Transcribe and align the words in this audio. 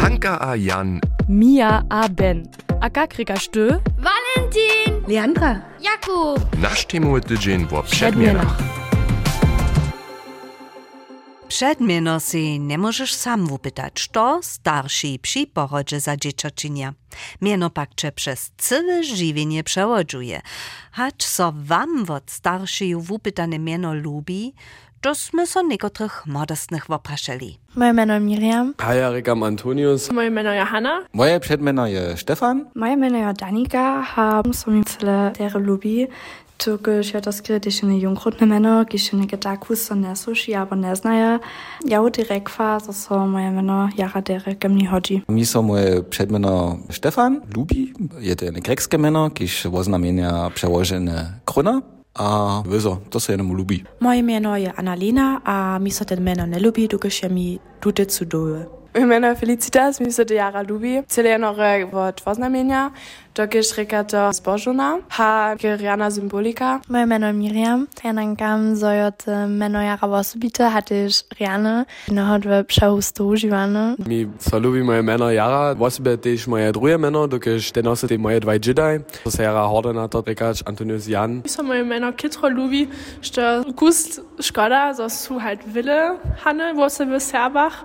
Hanka 0.00 0.40
a 0.40 0.56
Jan, 0.56 1.00
Mia 1.28 1.84
a 1.90 2.08
Ben. 2.08 2.48
A 2.80 2.90
kakrika 2.90 3.34
stö? 3.34 3.80
Valentin! 3.98 5.04
Leandra, 5.08 5.60
Jakub! 5.80 6.56
nasz 6.58 6.86
temu 6.86 7.20
tydzień 7.20 7.66
w 7.66 7.82
przedmienach. 7.82 8.56
Przedmieno 11.48 12.20
si 12.20 12.60
nie 12.60 12.78
możesz 12.78 13.14
sam 13.14 13.46
wypytać, 13.46 14.08
to 14.08 14.40
starsi 14.42 15.18
przy 15.18 15.46
porodzie 15.46 16.00
za 16.00 16.16
dzieciaczynia. 16.16 16.94
Mieno 17.40 17.70
pak 17.70 17.94
cze 17.94 18.12
przez 18.12 18.52
całe 18.56 19.04
żywienie 19.04 19.64
przewodzuje. 19.64 20.40
Hacz 20.92 21.24
so 21.24 21.52
wam 21.56 22.10
od 22.10 22.30
starszych 22.30 23.00
wypytane 23.00 23.58
mieno 23.58 23.94
lubi, 23.94 24.54
sme 25.08 25.48
so 25.48 25.64
niekotrych 25.64 26.28
modestnych 26.28 26.84
wopraszeli. 26.88 27.56
Moje 27.74 27.92
meno 27.92 28.20
Miriam. 28.20 28.74
Hi, 28.76 29.00
ja 29.00 29.08
Rekam 29.10 29.42
Antonius. 29.42 30.12
Moje 30.12 30.30
meno 30.30 30.52
Johanna. 30.52 31.08
Moje 31.12 31.40
przedmieno 31.40 31.86
je 31.86 32.16
Stefan. 32.16 32.68
Moje 32.74 32.96
meno 32.96 33.18
je 33.18 33.32
Danika, 33.32 34.04
haben 34.04 34.52
som 34.52 34.76
mi 34.76 34.84
cele 34.84 35.32
tere 35.32 35.58
lubi. 35.58 36.06
Tukiž 36.60 37.14
je 37.14 37.20
to 37.20 37.32
skrytyczne 37.32 37.96
jungrodne 37.98 38.46
meno, 38.46 38.84
kiž 38.84 39.12
je 39.32 39.38
taku 39.40 39.76
so 39.76 39.94
ne 39.94 40.16
suši, 40.16 40.54
abo 40.54 40.76
ne 40.76 40.94
znaje. 40.94 41.38
Ja 41.88 42.02
u 42.02 42.10
direktva, 42.10 42.80
so 42.80 42.92
so 42.92 43.26
moje 43.26 43.50
meno 43.50 43.88
jara 43.96 44.20
dere 44.20 44.54
gemni 44.54 44.84
hodzi. 44.84 45.22
Mi 45.28 45.46
so 45.46 45.62
moje 45.62 46.02
przedmieno 46.02 46.78
Stefan. 46.90 47.40
Lubi. 47.56 47.94
Je 48.20 48.36
to 48.36 48.44
jedno 48.44 48.60
grekskie 48.60 48.98
meno, 48.98 49.30
kiž 49.30 49.66
oznamienia 49.66 50.50
przełożone 50.54 51.40
krona. 51.44 51.80
A 52.14 52.62
wyzo, 52.66 53.02
to 53.08 53.20
se 53.20 53.32
jednemu 53.32 53.54
lubi. 53.54 53.84
Moje 54.00 54.22
meno 54.22 54.56
je 54.56 54.72
Annalena, 54.72 55.40
a 55.44 55.78
mi 55.78 55.90
so 55.90 56.04
ten 56.04 56.20
meno 56.22 56.46
ne 56.46 56.58
lubi, 56.60 56.88
dokiž 56.88 57.22
je 57.22 57.28
mi 57.28 57.58
tute 57.80 58.06
cudoje. 58.06 58.79
Moje 58.94 59.06
meno 59.06 59.28
je 59.28 59.34
Felicitas, 59.34 60.00
mi 60.00 60.12
se 60.12 60.24
de 60.24 60.34
jara 60.34 60.64
lubi. 60.68 61.02
Cele 61.08 61.30
jenore 61.30 61.86
od 61.92 62.20
poznamienia, 62.24 62.90
dokiž 63.34 63.76
reka 63.78 64.02
to 64.02 64.32
zbožuna, 64.32 64.98
ha 65.08 65.54
geriana 65.54 66.10
symbolika. 66.10 66.80
Moje 66.88 67.06
meno 67.06 67.26
je 67.26 67.32
Miriam. 67.32 67.86
Ja 68.04 68.12
nankam 68.12 68.74
zojot 68.74 69.26
meno 69.48 69.82
jara 69.82 70.08
osobite, 70.08 70.68
hatyž 70.68 71.22
Riane. 71.38 71.84
Nohodwe 72.08 72.64
przehustu 72.64 73.28
używane. 73.28 73.94
Mi 74.06 74.26
so 74.38 74.58
lubi 74.58 74.82
moje 74.82 75.02
meno 75.02 75.30
Jara, 75.30 75.74
wosebe 75.74 76.18
też 76.18 76.46
moje 76.46 76.72
drugie 76.72 76.98
meno, 76.98 77.26
dokiż 77.28 77.72
te 77.72 77.82
nosy 77.82 78.08
te 78.08 78.18
moje 78.18 78.40
dwaj 78.40 78.60
dżidaj. 78.60 79.00
To 79.24 79.30
se 79.30 79.42
Jara 79.42 79.66
horde 79.66 79.92
na 79.92 80.08
to 80.08 80.22
rekać 80.26 80.62
Antonius 80.66 81.08
Jan. 81.08 81.42
So 81.46 81.62
moje 81.62 81.84
meno 81.84 82.12
kitro 82.12 82.48
lubi, 82.48 82.88
što 83.22 83.64
gust 83.76 84.20
škoda, 84.42 84.94
so 84.94 85.08
su 85.08 85.38
halt 85.38 85.60
wille 85.66 86.18
hanne, 86.42 86.74
wo 86.74 86.90
se 86.90 87.06
w 87.06 87.20
Serbach. 87.20 87.84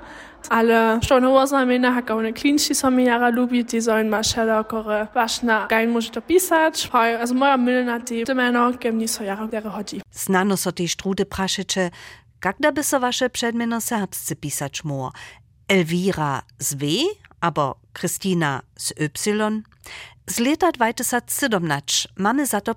Ale 0.50 1.00
što 1.02 1.20
ne 1.20 1.28
oznamena, 1.28 1.92
haka 1.92 2.16
one 2.16 2.34
klinči 2.34 2.74
so 2.74 2.90
mi 2.90 3.04
jara 3.04 3.30
lubi, 3.30 3.64
ti 3.64 3.82
sollen 3.82 4.10
ma 4.10 4.24
šelokore 4.24 5.08
vašna 5.16 5.68
gajn 5.70 5.90
može 5.92 6.12
to 6.12 6.22
pisać. 6.22 6.90
Hoj, 6.92 7.16
also 7.16 7.34
moja 7.34 7.58
milna 7.58 8.00
ti 8.00 8.24
te 8.26 8.34
meno, 8.34 8.73
kem 8.82 8.98
niso 8.98 9.23
jara 9.23 9.48
dere 9.48 9.70
hodzi. 9.70 10.02
Znano 10.12 10.58
so 10.58 10.72
kakda 12.40 12.72
by 12.72 12.84
so 12.84 13.00
wasze 13.00 13.30
przedmieno 13.30 13.82
serbscy 13.82 14.36
pisać 14.36 14.84
mo? 14.84 15.12
Elvira 15.68 16.42
z 16.60 16.73
W, 16.73 16.86
abo 17.42 17.76
Kristina 17.94 18.62
z 18.76 18.94
Y. 18.98 19.64
Z 20.28 20.40
lata 20.40 20.72
2017 20.72 22.10
mamy 22.18 22.46
za 22.46 22.62
to 22.62 22.76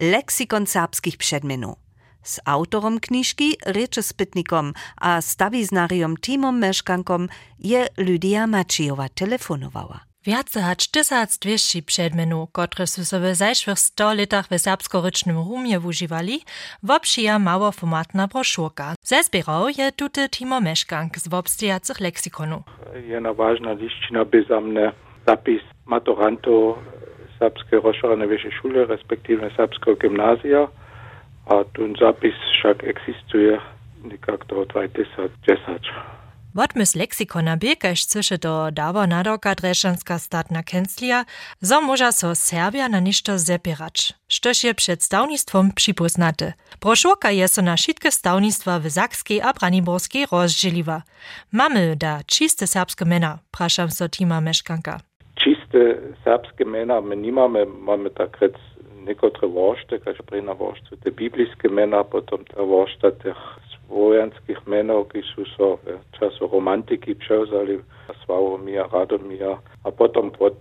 leksikon 0.00 0.66
serbskich 0.66 1.16
przedmienów. 1.16 1.81
Z 2.22 2.40
autorom 2.46 3.00
knižky, 3.00 3.56
rečespitnikom 3.66 4.72
a 5.00 5.20
stawiznariom 5.20 6.16
Timom 6.16 6.58
Meszkankom 6.58 7.28
je 7.58 7.86
Lydia 7.98 8.46
Maciejowa 8.46 9.08
telefonowała. 9.08 10.00
Wiace 10.26 10.60
hać 10.60 10.88
1200 10.88 11.82
przedmiotów, 11.82 12.52
które 12.52 12.86
są 12.86 13.04
sobie 13.04 13.32
w 13.32 13.34
zeszłych 13.34 13.78
100 13.78 14.14
latach 14.14 14.46
w 14.46 14.58
serbsko-rycznym 14.58 15.36
rumie 15.36 15.80
używali, 15.80 16.40
wopszyja 16.82 17.38
małoformatna 17.38 18.28
broszurka. 18.28 18.94
Zezbierał 19.02 19.68
je 19.78 19.92
tutaj 19.92 20.28
Timo 20.30 20.60
Meszkank 20.60 21.16
z 21.18 21.28
wopstyjacych 21.28 22.00
leksikonu. 22.00 22.62
Jedna 23.06 23.34
ważna 23.34 23.72
liścina 23.72 24.24
bezamne 24.24 24.92
zapis 25.26 25.62
maturantów 25.86 26.78
serbskiej 27.38 27.80
rozszerzonej 27.80 28.28
wyższej 28.28 28.52
szkoły, 28.52 28.86
respektive 28.86 29.50
serbskiego 29.56 29.96
gimnazja. 29.96 30.68
A 31.46 31.64
ten 31.76 31.94
zapis 32.00 32.34
však 32.58 32.84
existuje 32.84 33.58
nekako 34.04 34.44
do 34.46 34.64
2010. 34.64 36.12
Wotmys 36.54 36.92
leksikona 36.94 37.56
biekaž 37.56 38.04
cyše 38.04 38.36
do 38.36 38.68
dawa 38.70 39.06
nadoka 39.06 39.54
Drešanska 39.54 40.18
statna 40.18 40.62
kenslia, 40.62 41.24
zo 41.60 41.80
może 41.80 42.12
so 42.12 42.34
Serbia 42.34 42.88
na 42.88 43.00
ništo 43.00 43.38
zepirać, 43.38 44.12
štož 44.28 44.64
je 44.64 44.74
przed 44.74 45.02
stawnictwom 45.02 45.72
przypoznate. 45.72 46.52
Broszurka 46.80 47.30
je 47.30 47.48
so 47.48 47.62
na 47.62 47.76
šitke 47.76 48.10
stawnictwa 48.10 48.78
w 48.78 48.86
Zakskiej 48.88 49.40
a 49.40 49.52
Braniborskiej 49.52 50.26
rozdzieliwa. 50.32 51.02
Mamy 51.52 51.96
da 51.96 52.20
čiste 52.26 52.66
serbske 52.66 53.04
mena, 53.04 53.38
praszam 53.50 53.90
so 53.90 54.08
Tima 54.08 54.40
Meszkanka. 54.40 55.00
Čiste 55.34 55.80
serbske 56.24 56.64
mena 56.64 57.00
my 57.00 57.16
nimame, 57.16 57.64
mamy 57.64 58.10
tak 58.10 58.40
rec 58.40 58.54
некоторе 59.06 59.46
воšte, 59.46 59.98
kaže 60.04 60.22
prej 60.22 60.42
na 60.42 60.52
voštvu 60.52 60.96
te 61.02 61.10
biblijske 61.10 61.68
imena, 61.68 62.04
potem 62.04 62.44
ta 62.50 62.62
vošta 62.62 63.10
teh 63.22 63.38
vojanskih 63.92 64.58
menov, 64.66 65.10
ki 65.12 65.20
so 65.26 65.44
so 65.56 65.68
v 65.84 65.98
času 66.16 66.48
romantiki 66.52 67.14
prevzali 67.14 67.80
Slavomija, 68.24 68.88
Radomija, 68.92 69.58
a 69.84 69.90
potom 69.90 70.30
pod 70.30 70.56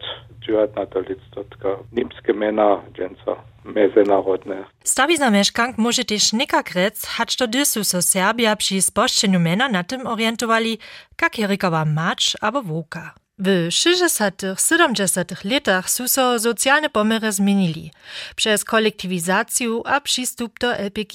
19. 0.48 0.76
listottka 1.10 1.78
nimske 1.92 2.34
mena 2.34 2.82
dženca 2.98 3.36
mezenarodne. 3.64 4.66
Stavizna 4.84 5.30
meškank 5.30 5.78
može 5.78 6.04
tež 6.04 6.34
nekakrec, 6.34 7.06
hač 7.18 7.36
to 7.36 7.48
dysu 7.48 7.84
so 7.84 8.02
Serbia 8.02 8.56
pri 8.56 8.82
spoščenju 8.82 9.40
mena 9.40 9.68
na 9.68 9.84
tem 9.84 10.08
orientovali, 10.08 10.78
kak 11.16 11.40
je 11.40 11.48
rekava 11.48 11.86
mač 11.86 12.36
abo 12.42 12.62
voka. 12.62 13.14
W 13.40 13.72
60. 13.72 14.42
70. 14.58 15.44
latach 15.46 15.90
su 15.90 16.08
so 16.08 16.40
socjalne 16.40 16.90
pomery 16.90 17.32
zmienili 17.32 17.92
przez 18.36 18.66
kolektywizację 18.66 19.68
a 19.86 20.02
przystup 20.02 20.60
do 20.60 20.68
LPG. 20.68 21.14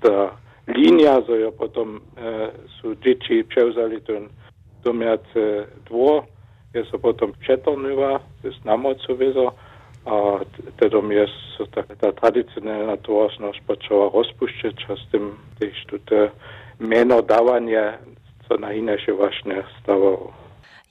Ta 0.00 0.36
linia, 0.68 1.22
so 1.26 1.34
jo 1.34 1.52
potom 1.52 2.00
e, 2.16 2.50
su 2.80 2.94
dzieci 2.94 3.44
převzali 3.44 4.02
ten 4.02 4.28
domiace 4.84 5.66
dvor, 5.84 6.24
je 6.74 6.84
so 6.84 6.98
potom 6.98 7.32
přetornila, 7.32 8.20
ze 8.42 8.50
znamocu 8.50 9.16
vizo, 9.16 9.52
a 10.06 10.38
te 10.76 10.88
dom 10.88 11.12
je 11.12 11.26
so 11.56 11.66
ta, 11.66 11.82
ta 11.82 12.12
tradicionalna 12.12 12.96
tvořnost 12.96 13.60
počala 13.66 14.10
rozpuštět, 14.14 14.74
a 14.88 14.96
s 14.96 15.10
tím 15.10 15.38
tež 15.58 15.84
tute 15.86 16.30
meno 16.78 17.22
davanje, 17.22 17.98
co 18.48 18.56
na 18.56 18.70
ineše 18.70 19.12
właśnie 19.12 19.62
stawalo. 19.82 20.45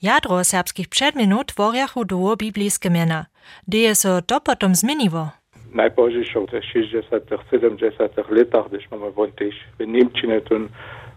Jadro 0.06 0.44
serbskich 0.44 0.88
przedmienut 0.88 1.48
tworjachu 1.48 2.06
duo 2.06 2.36
biblijskie 2.36 2.90
miena. 2.90 3.26
Dzieje 3.68 3.96
so 3.96 4.22
to 4.22 4.42
potom 4.42 4.76
zmieniło. 4.76 5.30
najpożywszą 5.74 6.46
w 6.46 6.50
60., 6.74 7.24
70. 7.52 8.00
latach, 8.30 8.70
gdyż 8.70 8.92
mamy 8.92 9.12
wątpić 9.12 9.56
w 9.80 9.88
Niemczech, 9.88 10.44
to 10.50 10.56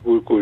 wulku 0.05 0.39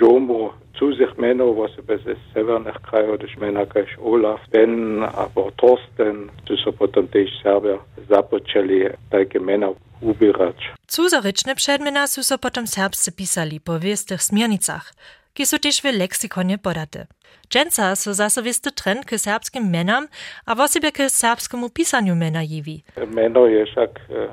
żomu 0.00 0.50
Zusich 0.78 1.18
Männer, 1.18 1.46
was 1.56 1.78
über 1.78 1.98
das 1.98 2.18
Severnach 2.34 2.80
Kai 2.90 3.08
oder 3.08 3.28
Schmenakash 3.28 3.98
Olaf, 3.98 4.40
Ben, 4.52 5.02
aber 5.02 5.52
Thorsten, 5.56 6.30
Susopotomtej 6.48 7.28
Serbia, 7.42 7.78
započeli 8.10 8.80
takie 9.10 9.40
Männer 9.40 9.72
ubierać. 10.00 10.56
Cuzoryczne 10.86 11.54
przedmiona 11.54 12.06
Susopotom 12.06 12.66
serbscy 12.66 13.12
pisali 13.12 13.60
po 13.60 13.80
wiestych 13.80 14.22
smiernicach. 14.22 14.94
Ki 15.34 15.46
su 15.46 15.58
też 15.58 15.82
w 15.82 15.84
leksikonie 15.84 16.58
podate. 16.58 17.06
Dżęca 17.50 17.96
so 17.96 18.14
zase 18.14 18.42
wiesty 18.42 18.72
trend 18.72 19.04
k 19.04 19.18
serbskim 19.18 19.70
menam, 19.70 20.08
a 20.46 20.54
wosibie 20.54 20.92
k 20.92 21.10
serbskiemu 21.10 21.70
pisaniu 21.70 22.14
mena 22.14 22.42
jiwi. 22.42 22.82
Meno 23.06 23.46
je 23.46 23.66
však 23.66 23.90
e, 24.10 24.28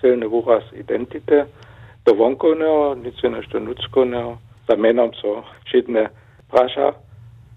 silny 0.00 0.28
wyraz 0.28 0.64
identity, 0.72 1.44
do 2.04 2.14
vonkovného, 2.14 2.94
nic 2.94 3.14
nešto 3.22 3.60
nudského, 3.60 4.38
za 4.68 4.76
menom 4.76 5.10
so 5.14 5.44
všitne 5.64 6.10
praša, 6.50 6.92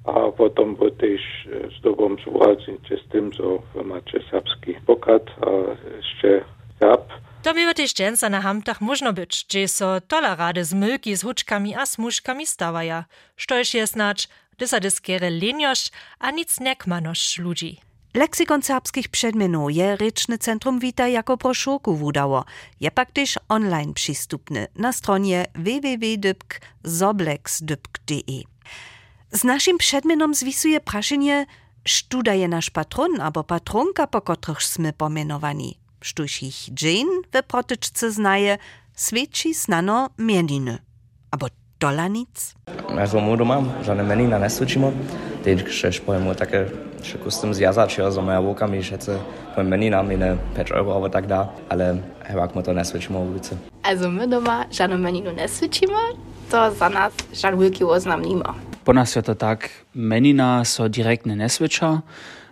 a 0.06 0.30
potom 0.38 0.75
bo 0.77 0.89
tež 0.94 1.21
s 1.50 1.81
dobom 1.81 2.18
súhlasíte 2.21 2.94
s 2.94 3.06
tým, 3.09 3.33
so 3.33 3.65
máte 3.74 4.21
serbský 4.30 4.77
a 4.86 5.50
ešte 5.97 6.45
serb. 6.77 7.06
To 7.45 7.53
by 7.53 7.74
też 7.74 7.94
dżęca 7.94 8.30
na 8.30 8.42
hamtach 8.42 8.81
można 8.81 9.13
być, 9.13 9.45
gdzie 9.50 9.68
so 9.68 10.01
tola 10.01 10.36
rady 10.36 10.65
z 10.65 10.74
mylki 10.74 11.15
z 11.15 11.21
huczkami 11.21 11.75
a 11.75 11.86
smuszkami 11.86 12.47
stawaja, 12.47 13.06
štož 13.38 13.74
je 13.74 13.88
snacz 13.88 14.27
dysadyskiere 14.57 15.30
leniosz, 15.30 15.89
a 16.19 16.31
nic 16.31 16.59
nekmanosz 16.59 17.38
ludzi. 17.38 17.81
Leksikon 18.13 18.62
serbskich 18.62 19.09
przedmienów 19.09 19.75
je 19.75 19.95
Ryczne 19.95 20.38
Centrum 20.38 20.80
Wita 20.80 21.07
jako 21.07 21.38
broszurku 21.38 21.95
wudało. 21.95 22.45
Je 22.80 22.92
pak 22.92 23.12
też 23.12 23.39
online 23.50 23.94
przystupny 23.94 24.68
na 24.75 24.94
stronie 24.94 25.45
www.zoblex.de. 25.56 28.44
Z 29.31 29.44
naszym 29.44 29.77
przedmienom 29.77 30.36
zwisuje 30.36 30.80
praszenie, 30.80 31.45
sztuda 31.88 32.33
je 32.33 32.47
nasz 32.47 32.69
patron 32.69 33.21
albo 33.21 33.44
patronka, 33.44 34.07
po 34.07 34.21
których 34.21 34.63
sme 34.63 34.94
pomenowani. 34.94 35.84
Ich 36.42 36.69
Jane 36.81 37.10
we 37.34 37.42
protyczce 37.42 38.12
znaje, 38.12 38.57
svědčí 38.96 39.54
snano 39.54 40.07
mieniny. 40.18 40.78
Abo 41.31 41.48
dola 41.80 42.07
nic? 42.07 42.54
Also 42.98 43.19
mu 43.19 43.36
doma 43.36 43.66
žádné 43.81 44.04
menina 44.04 44.38
nesvědčíme. 44.38 44.94
Teď, 45.44 45.63
když 45.63 46.00
pojemu 46.00 46.34
také, 46.34 46.69
že 47.04 47.18
kustem 47.18 47.54
zjazat, 47.54 47.90
že 47.90 48.12
za 48.12 48.22
moja 48.22 48.40
voka 48.40 48.68
mi 48.68 48.84
šece 48.84 49.22
pojem 49.56 49.69
menina, 49.69 50.02
mi 50.02 50.18
ne 50.18 50.38
5 50.54 50.72
euro, 50.72 50.92
alebo 50.92 51.10
tak 51.10 51.28
dá, 51.28 51.50
ale 51.69 52.04
jak 52.30 52.56
mu 52.56 52.62
to 52.62 52.74
nesvědčíme 52.74 53.19
ulici. 53.19 53.57
Also 53.84 54.12
my 54.12 54.28
doma 54.28 54.66
žádnou 54.69 54.98
meninu 54.98 55.31
nesvědčíme, 55.36 55.98
to 56.52 56.57
za 56.78 56.90
nás 56.90 57.13
žádný 57.31 57.60
velký 57.60 57.84
oznam 57.84 58.22
nima. 58.22 58.56
Po 58.84 58.94
nas 58.94 59.16
je 59.16 59.22
to 59.22 59.36
tak, 59.36 59.69
menina 59.94 60.63
so 60.63 60.88
direktne 60.88 61.36
nesvědča, 61.36 62.04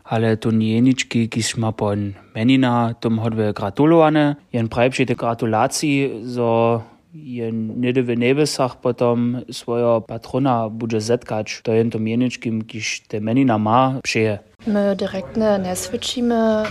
ale 0.03 0.35
to 0.35 0.51
njenički, 0.51 1.27
ki 1.27 1.41
smo 1.41 1.71
po 1.71 1.95
menina, 2.35 2.93
tom 2.93 3.19
hodve 3.19 3.53
gratulovane, 3.53 4.35
jen 4.51 4.67
prajpšite 4.67 5.15
gratulaciji 5.15 6.11
za 6.23 6.81
je 7.13 7.51
nede 7.53 8.01
v 8.01 8.17
nebesah 8.17 8.73
potom 8.81 9.45
svojo 9.49 10.01
patrona 10.01 10.69
bude 10.69 10.97
zetkač, 10.97 11.61
to 11.61 11.73
je 11.73 11.85
tom 11.89 12.07
jeničkim, 12.07 12.65
kiž 12.65 13.05
te 13.07 13.21
menina 13.21 13.57
ma, 13.57 14.01
pšeje. 14.01 14.41
My 14.67 14.95
direktne 14.95 15.57
nesvědčíme, 15.57 16.63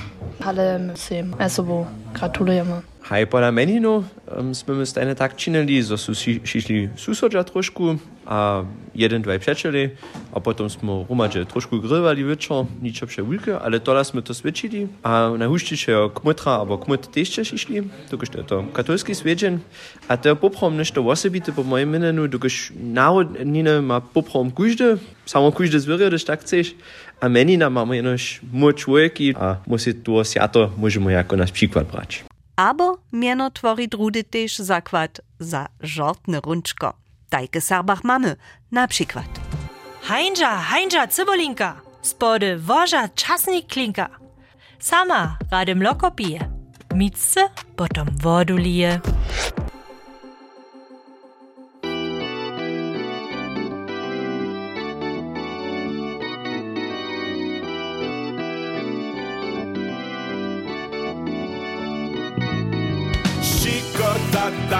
ale 0.44 0.78
my 0.78 0.92
si 0.96 1.24
osobu 1.46 1.86
gratulujeme. 2.12 2.82
Hej, 3.02 3.26
pola 3.26 3.50
meninu 3.50 4.06
um, 4.30 4.54
sme 4.54 4.86
stajne 4.86 5.18
tak 5.18 5.34
činili, 5.34 5.82
zo 5.82 5.98
sú 5.98 6.14
šišli 6.14 6.94
susodža 6.94 7.42
trošku 7.42 7.98
a 8.22 8.62
jeden, 8.94 9.26
dvaj 9.26 9.42
přečeli 9.42 9.98
a 10.30 10.38
potom 10.38 10.70
sme 10.70 11.02
rumadže 11.10 11.44
trošku 11.44 11.82
grywali 11.82 12.22
večer, 12.22 12.62
ničo 12.78 13.10
pše 13.10 13.26
ulke, 13.26 13.58
ale 13.58 13.82
tola 13.82 14.06
sme 14.06 14.22
to 14.22 14.30
svedčili 14.30 14.86
a 15.02 15.34
najhuštiče 15.34 16.14
kmutra 16.14 16.62
abo 16.62 16.78
kmut 16.78 17.10
tešte 17.10 17.42
šišli, 17.42 17.90
dokož 18.14 18.28
to 18.30 18.38
je 18.38 18.46
to 18.46 18.56
katolski 18.70 19.18
svedžen 19.18 19.60
a 20.06 20.14
to 20.14 20.30
je 20.30 20.38
poprom 20.38 20.78
nešto 20.78 21.02
osobite 21.02 21.50
po 21.50 21.66
mojem 21.66 21.90
menenu, 21.90 22.30
dokož 22.30 22.70
národnine 22.78 23.82
ma 23.82 23.98
poprom 23.98 24.54
kužde, 24.54 25.02
samo 25.26 25.50
kužde 25.50 25.82
zverie, 25.82 26.06
když 26.06 26.24
tak 26.24 26.46
chceš, 26.46 26.78
a 27.22 27.28
menina 27.28 27.68
ma 27.68 27.84
minus 27.84 28.40
močujeki, 28.52 29.34
a 29.38 29.62
musi 29.66 29.94
tu 29.94 30.24
sjato 30.24 30.72
možemo 30.76 31.10
jako 31.10 31.36
naš 31.36 31.52
příklad 31.52 31.86
brać. 31.86 32.24
Abo 32.56 32.96
mjeno 33.12 33.50
tvori 33.50 33.86
drudy 33.86 34.22
tež 34.22 34.60
zakwad 34.60 35.20
za 35.38 35.66
žortne 35.82 36.40
rundško. 36.40 36.92
Tajke 37.28 37.60
sarbach 37.60 38.04
mamy, 38.04 38.36
na 38.70 38.86
psikwat. 38.86 39.40
Heinja, 40.02 40.56
heinja, 40.56 41.06
cybolinka, 41.06 41.80
spode 42.02 42.56
woża 42.56 43.08
czasnik 43.14 43.72
klinka. 43.72 44.08
Sama 44.78 45.38
radem 45.50 45.82
lokopie, 45.82 46.40
mitse 46.94 47.40
mitce 47.40 47.40
potom 47.76 48.06
wodu. 48.22 48.58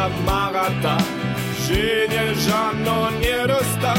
Tata 0.03 0.23
marata, 0.27 0.97
że 1.63 2.09
nie 2.09 2.35
żadno 2.35 3.11
nie 3.21 3.47
rosta, 3.47 3.95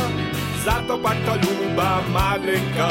za 0.65 0.71
to 0.87 0.97
pak 0.97 1.17
to 1.25 1.35
luba 1.35 2.01
malenka, 2.13 2.87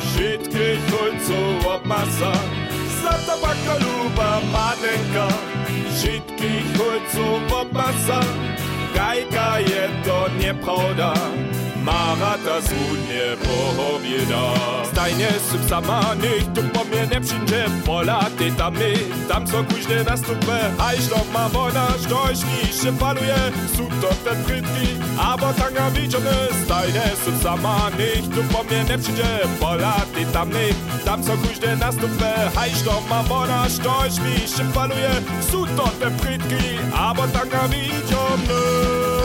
wszystkich 0.00 0.80
chulców 0.90 1.66
obmasa, 1.66 2.32
za 3.02 3.12
to 3.26 3.40
pak 3.42 3.56
to 3.66 3.74
luba 3.84 4.40
malenka, 4.52 5.28
wszystkich 5.90 6.66
chulców 6.76 7.52
obmasa, 7.52 8.20
gajka 8.94 9.60
je 9.60 9.88
to 10.04 10.28
nieprawda. 10.40 11.12
Marata 11.86 12.60
sudnie 12.62 13.36
powieda 13.76 14.44
Stajnie 14.92 15.28
sub 15.50 15.68
sama 15.68 16.14
nicht 16.14 16.54
Tu 16.54 16.62
po 16.62 16.84
mnie 16.84 17.06
nie 17.12 17.20
przyjdzie. 17.20 17.64
Pola 17.84 18.20
ty 18.38 18.52
tam 18.52 18.74
my 18.74 18.94
Tam 19.28 19.46
co 19.46 19.64
kuźnie 19.64 20.04
nastupę 20.04 20.70
A 20.78 20.94
iż 20.94 21.04
ma 21.32 21.48
wona 21.48 21.86
mi 21.88 22.72
się 22.72 22.92
faluje 22.92 23.36
Sub 23.76 24.00
to 24.00 24.08
te 24.08 24.36
frytki 24.44 24.88
Abo 25.18 25.52
tanga 25.52 25.90
widziony 25.90 26.36
Stajnie 26.64 27.02
sub 27.24 27.42
sama 27.42 27.90
nicht 27.98 28.34
Tu 28.34 28.42
po 28.54 28.64
mnie 28.64 28.84
nie 28.84 28.98
przyjdzie. 28.98 29.38
Pola 29.60 29.96
ty 30.14 30.26
tam 30.32 30.48
my 30.48 30.68
Tam 31.04 31.22
co 31.22 31.32
kuźnie 31.32 31.76
nastupę 31.76 32.50
A 32.56 32.66
iż 32.66 32.78
ma 33.10 33.22
wona 33.22 33.64
mi 33.64 34.48
się 34.48 34.72
faluje 34.72 35.10
Sub 35.50 35.76
to 35.76 35.88
te 36.00 36.10
frytki 36.10 36.78
Abo 36.94 37.26
tanga 37.28 37.68
widziony 37.68 39.15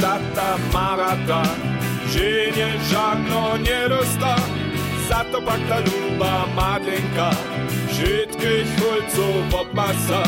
tata 0.00 0.58
marata, 0.72 1.42
że 2.12 2.50
nie 2.56 2.70
nie 3.62 3.88
rosta, 3.88 4.36
za 5.08 5.24
to 5.24 5.42
pak 5.42 5.60
ta 5.68 5.78
luba 5.78 6.46
madlenka, 6.56 7.30
wszystkich 7.88 8.66
chulców 8.78 9.54
obmasa, 9.54 10.22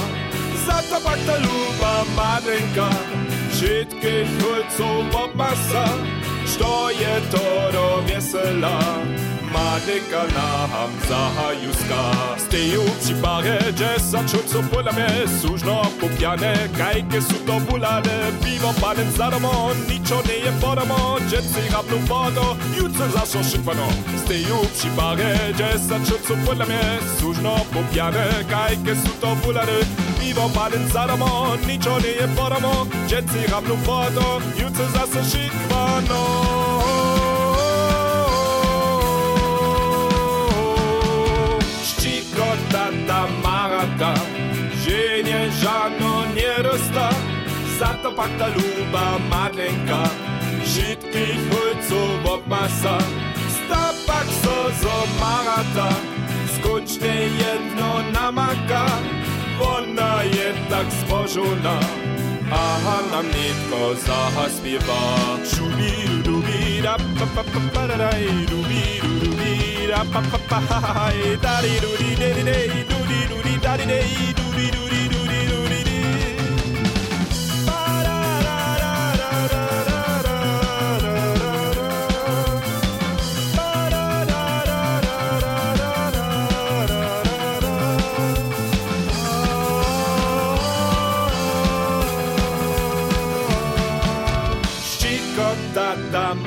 za 0.66 0.82
to 0.82 1.00
pak 1.04 1.18
ta 1.26 1.36
luba 1.36 2.04
madlenka, 2.16 2.88
wszystkich 3.50 4.28
chulców 4.40 5.14
obmasa, 5.14 5.84
što 6.46 6.90
je 6.90 7.20
to 7.30 7.72
do 7.72 8.02
wiesela. 8.06 8.78
Maracanã, 9.56 10.88
Zahayuska. 11.08 12.00
Steu 12.38 12.84
ci 13.00 13.14
barege, 13.22 13.98
sa 13.98 14.20
čuco 14.28 14.60
pulame, 14.70 15.06
sužno 15.40 15.82
popjane, 16.00 16.68
kajke 16.76 17.20
su 17.20 17.34
to 17.46 17.60
bulane, 17.68 18.32
pivo 18.42 18.72
panem 18.80 19.10
zaramo, 19.16 19.72
ničo 19.88 20.20
ne 20.28 20.36
je 20.44 20.52
poramo, 20.60 21.18
džetci 21.30 21.72
rabnu 21.72 21.98
vodo, 22.08 22.56
jucem 22.76 23.10
zašo 23.16 23.42
šipano. 23.50 23.88
Steu 24.24 24.60
ci 24.76 24.88
barege, 24.96 25.78
sa 25.88 25.96
čuco 26.04 26.34
pulame, 26.44 26.80
sužno 27.18 27.56
popjane, 27.72 28.26
kajke 28.50 28.94
su 28.94 29.12
to 29.20 29.36
bulane, 29.44 29.78
pivo 30.20 30.50
panem 30.54 30.84
zaramo, 30.92 31.56
ničo 31.66 31.98
ne 32.02 32.12
je 32.20 32.28
poramo, 32.36 32.86
džetci 33.08 33.50
rabnu 33.52 33.76
vodo, 33.86 34.40
jucem 34.58 34.88
zašo 34.92 35.22
šipano. 35.30 36.65
Tata 42.72 43.26
marata, 43.42 44.14
że 44.82 45.22
nie 45.22 45.50
żadno 45.62 46.22
nie 46.36 46.62
rosta, 46.62 47.10
za 47.78 47.86
to 48.02 48.12
pak 48.12 48.30
ta 48.38 48.46
luba 48.48 49.18
madlenka, 49.30 50.02
wszystkich 50.64 51.40
chulców 51.50 52.32
obmasa, 52.32 52.98
stapak 53.56 54.26
sozo 54.42 54.96
marata, 55.20 55.88
skończne 56.56 57.14
jedno 57.42 58.02
namaka, 58.12 58.86
ona 59.60 60.24
je 60.24 60.54
tak 60.70 60.86
zbożona, 60.92 61.78
aha 62.52 62.98
nam 63.10 63.26
nitko 63.26 63.94
zaśpiewa. 64.06 65.00
Szubi 65.44 66.22
dubi 66.22 66.82
da 66.82 66.96
pa 67.18 67.26
pa 67.34 67.42
pa 67.42 67.60
pa 67.74 67.86
da 67.88 68.10
dubi 68.50 69.00
dubi 69.02 69.15
dee 69.86 69.92
da 69.94 70.04
pa 70.12 70.20
pa 70.30 70.38
pa 70.48 70.58
ha 70.68 70.78
ha 70.96 71.10
da 71.42 71.60
dee 71.62 71.80
do 71.80 71.90
dee 72.00 72.14
dee 72.20 72.42
dee 72.48 72.84
do 72.90 72.98
dee 73.10 73.26
do 73.30 73.36
dee 73.46 73.58
da 73.64 73.76
do 73.76 73.86
do 74.36 74.70
do 74.72 74.80
do. 74.80 75.94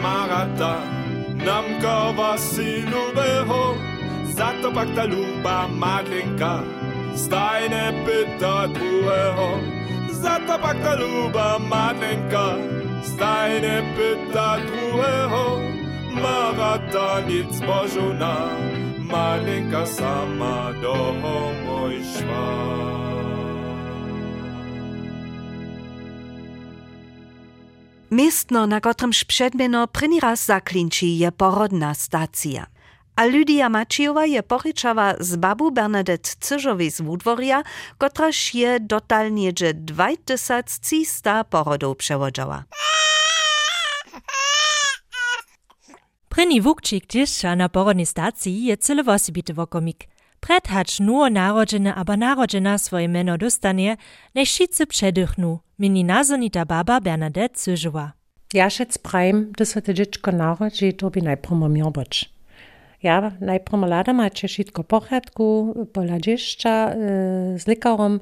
Marata 0.02 0.99
nam 1.46 1.66
kova 1.82 2.38
si 2.38 2.70
lubeho 2.92 3.64
zato 4.38 4.72
pak 4.76 4.90
ta 4.96 5.04
luba 5.12 5.58
madlenka 5.82 6.54
stajne 7.22 7.84
pyta 8.06 8.56
druheho 8.76 9.50
zato 10.22 10.56
pak 10.64 10.78
ta 10.84 10.94
luba 11.02 11.48
madlenka 11.72 12.46
stajne 13.10 13.76
pyta 13.96 14.48
druheho 14.68 15.46
marata 16.22 17.10
nic 17.28 17.54
možuna 17.68 18.34
madlenka 19.12 19.86
sama 19.98 20.56
domoj 20.82 21.96
šva 22.14 23.09
Miestno, 28.12 28.68
na 28.68 28.82
kotrymż 28.82 29.24
przedmieno 29.24 29.88
první 29.88 30.20
raz 30.20 30.46
zaklinči, 30.46 31.18
je 31.18 31.32
porodna 31.32 31.94
stacja. 31.94 32.66
A 33.16 33.26
Lydia 33.26 33.70
Mačiova 33.70 34.26
je 34.26 34.44
pochyczała 34.44 35.14
z 35.20 35.36
babu 35.36 35.72
Bernadette 35.72 36.30
Cyżowej 36.40 36.92
z 36.92 37.02
Wudworia, 37.02 37.64
kotraż 37.98 38.56
je 38.56 38.80
dotal 38.80 39.34
niedzie 39.34 39.74
2300 39.74 41.44
porodów 41.44 41.98
przewodziła. 41.98 42.64
První 46.30 46.62
vukčik 46.62 47.08
dziešća 47.08 47.56
na 47.56 47.70
porodnej 47.70 48.06
staciji 48.06 48.66
je 48.66 48.78
celowosibity 48.78 49.54
wokomik. 49.54 50.08
Predhacz 50.40 51.00
nuo 51.00 51.30
narodzene 51.30 51.96
aba 51.96 52.16
narodzena 52.16 52.78
swoje 52.78 53.08
meno 53.08 53.38
dostanie, 53.38 53.98
než 54.36 54.50
šice 54.50 54.86
předychnu, 54.86 55.60
mini 55.80 56.04
nazonita 56.04 56.66
baba 56.66 57.00
Bernadette 57.00 57.56
Cyżowa. 57.56 58.12
Ja 58.54 58.70
šec 58.70 58.98
prajem, 58.98 59.52
da 59.58 59.66
so 59.66 59.82
te 59.82 59.94
dziecko 59.94 60.32
narodzi, 60.32 60.94
to 60.94 61.10
by 61.10 61.22
najprvo 61.22 61.70
miał 61.70 61.92
być. 61.92 62.30
Ja 63.04 63.32
najprvo 63.42 63.86
lada 63.86 64.14
macie 64.14 64.48
wszystko 64.48 64.84
pochadku, 64.84 65.76
pola 65.94 66.20
dzieszcza 66.20 66.96
z 67.58 67.68
lekarom, 67.68 68.20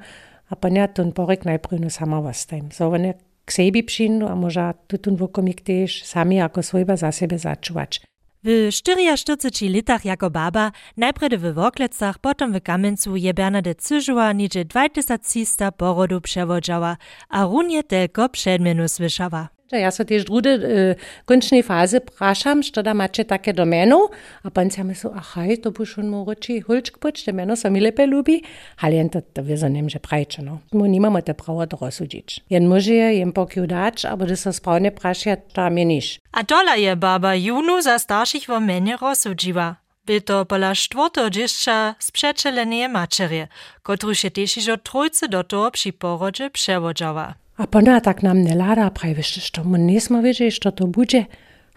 a 0.50 0.56
ponia 0.56 0.88
ten 0.88 1.12
porek 1.12 1.46
najprvo 1.46 1.78
no 1.80 1.90
sama 1.90 2.22
wastajm. 2.22 2.72
So, 2.72 2.90
wenn 2.90 3.14
k 3.46 3.52
sebi 3.52 3.84
przyjdą, 3.84 4.28
a 4.28 4.36
może 4.36 4.74
tutun 4.88 5.16
wokomik 5.16 5.62
też 5.62 6.04
sami 6.04 6.36
jako 6.36 6.64
swojba 6.64 6.98
za 6.98 7.12
siebie 7.12 7.40
zaczuwać. 7.40 8.02
W 8.44 8.70
44 8.72 9.70
latach 9.70 10.06
jako 10.06 10.30
baba, 10.30 10.72
najpierw 10.98 11.42
w 11.42 11.54
Woklecach, 11.54 12.20
potem 12.20 12.54
w 12.54 12.62
Kamencu 12.62 13.16
je 13.16 13.34
Bernadette 13.34 13.82
Cyżowa 13.82 14.34
nidzie 14.34 14.66
2300 14.66 15.72
porodu 15.72 16.22
przewodziała, 16.22 16.98
a 17.30 17.44
runie 17.44 17.84
tylko 17.84 18.30
przedmienu 18.30 18.88
słyszała. 18.88 19.57
Ja, 19.72 19.92
so 19.92 20.04
te 20.08 20.20
druge 20.24 20.50
eh, 20.50 20.96
končne 21.26 21.60
faze 21.64 22.00
vprašam, 22.00 22.64
što 22.64 22.82
da 22.82 22.94
mače 22.94 23.24
take 23.24 23.54
do 23.54 23.66
meno, 23.66 23.98
a 24.42 24.50
pa 24.50 24.64
sem 24.70 24.88
mislil, 24.88 25.12
ahaj, 25.16 25.58
to 25.62 25.72
bo 25.72 25.86
šel 25.86 26.06
mogoče 26.08 26.62
hulčk 26.68 26.98
počte, 26.98 27.32
meno 27.32 27.56
so 27.56 27.70
mi 27.70 27.82
lepe 27.82 28.06
ljubi, 28.06 28.42
ali 28.80 28.96
jen 28.96 29.10
to, 29.10 29.22
to 29.22 29.42
vezo 29.42 29.70
nem 29.70 29.90
že 29.90 30.00
prajčeno. 30.00 30.60
Mu 30.72 30.88
nimamo 30.88 31.22
te 31.22 31.34
pravo 31.34 31.66
drosudžič. 31.66 32.40
Jen 32.50 32.68
može 32.68 32.94
jem 32.94 33.32
pokjudač, 33.32 34.06
a 34.06 34.16
bodo 34.16 34.36
se 34.36 34.54
spravne 34.54 34.92
prašja, 34.92 35.36
ta 35.36 35.70
meniš. 35.70 36.20
A 36.32 36.44
dola 36.44 36.76
je 36.78 36.96
baba 36.96 37.34
Junu 37.34 37.82
za 37.82 38.00
starših 38.00 38.50
v 38.50 38.60
meni 38.60 38.96
rozsudživa. 39.02 39.76
Byl 40.08 40.22
to 40.22 40.46
pola 40.46 40.76
štvrto 40.76 41.30
dzieszcza 41.30 41.96
sprzeczeleneje 42.00 42.88
macerie, 42.88 43.48
kotru 43.84 44.16
się 44.16 44.32
też 44.32 44.58
iż 44.58 44.70
od 44.70 44.84
trójcy 44.84 45.28
do 45.28 45.44
toho 45.44 45.72
przy 45.72 45.94
porodzie 45.94 46.50
przewodziała. 46.50 47.47
A 47.58 47.66
pana 47.66 48.00
tak 48.00 48.22
nam 48.22 48.44
ne 48.44 48.56
lada, 48.56 48.90
pravi, 48.90 49.24
što 49.24 49.64
mu 49.64 49.78
nismo 49.78 50.22
videli, 50.22 50.52
što 50.52 50.72
to 50.72 50.88
bude. 50.88 51.26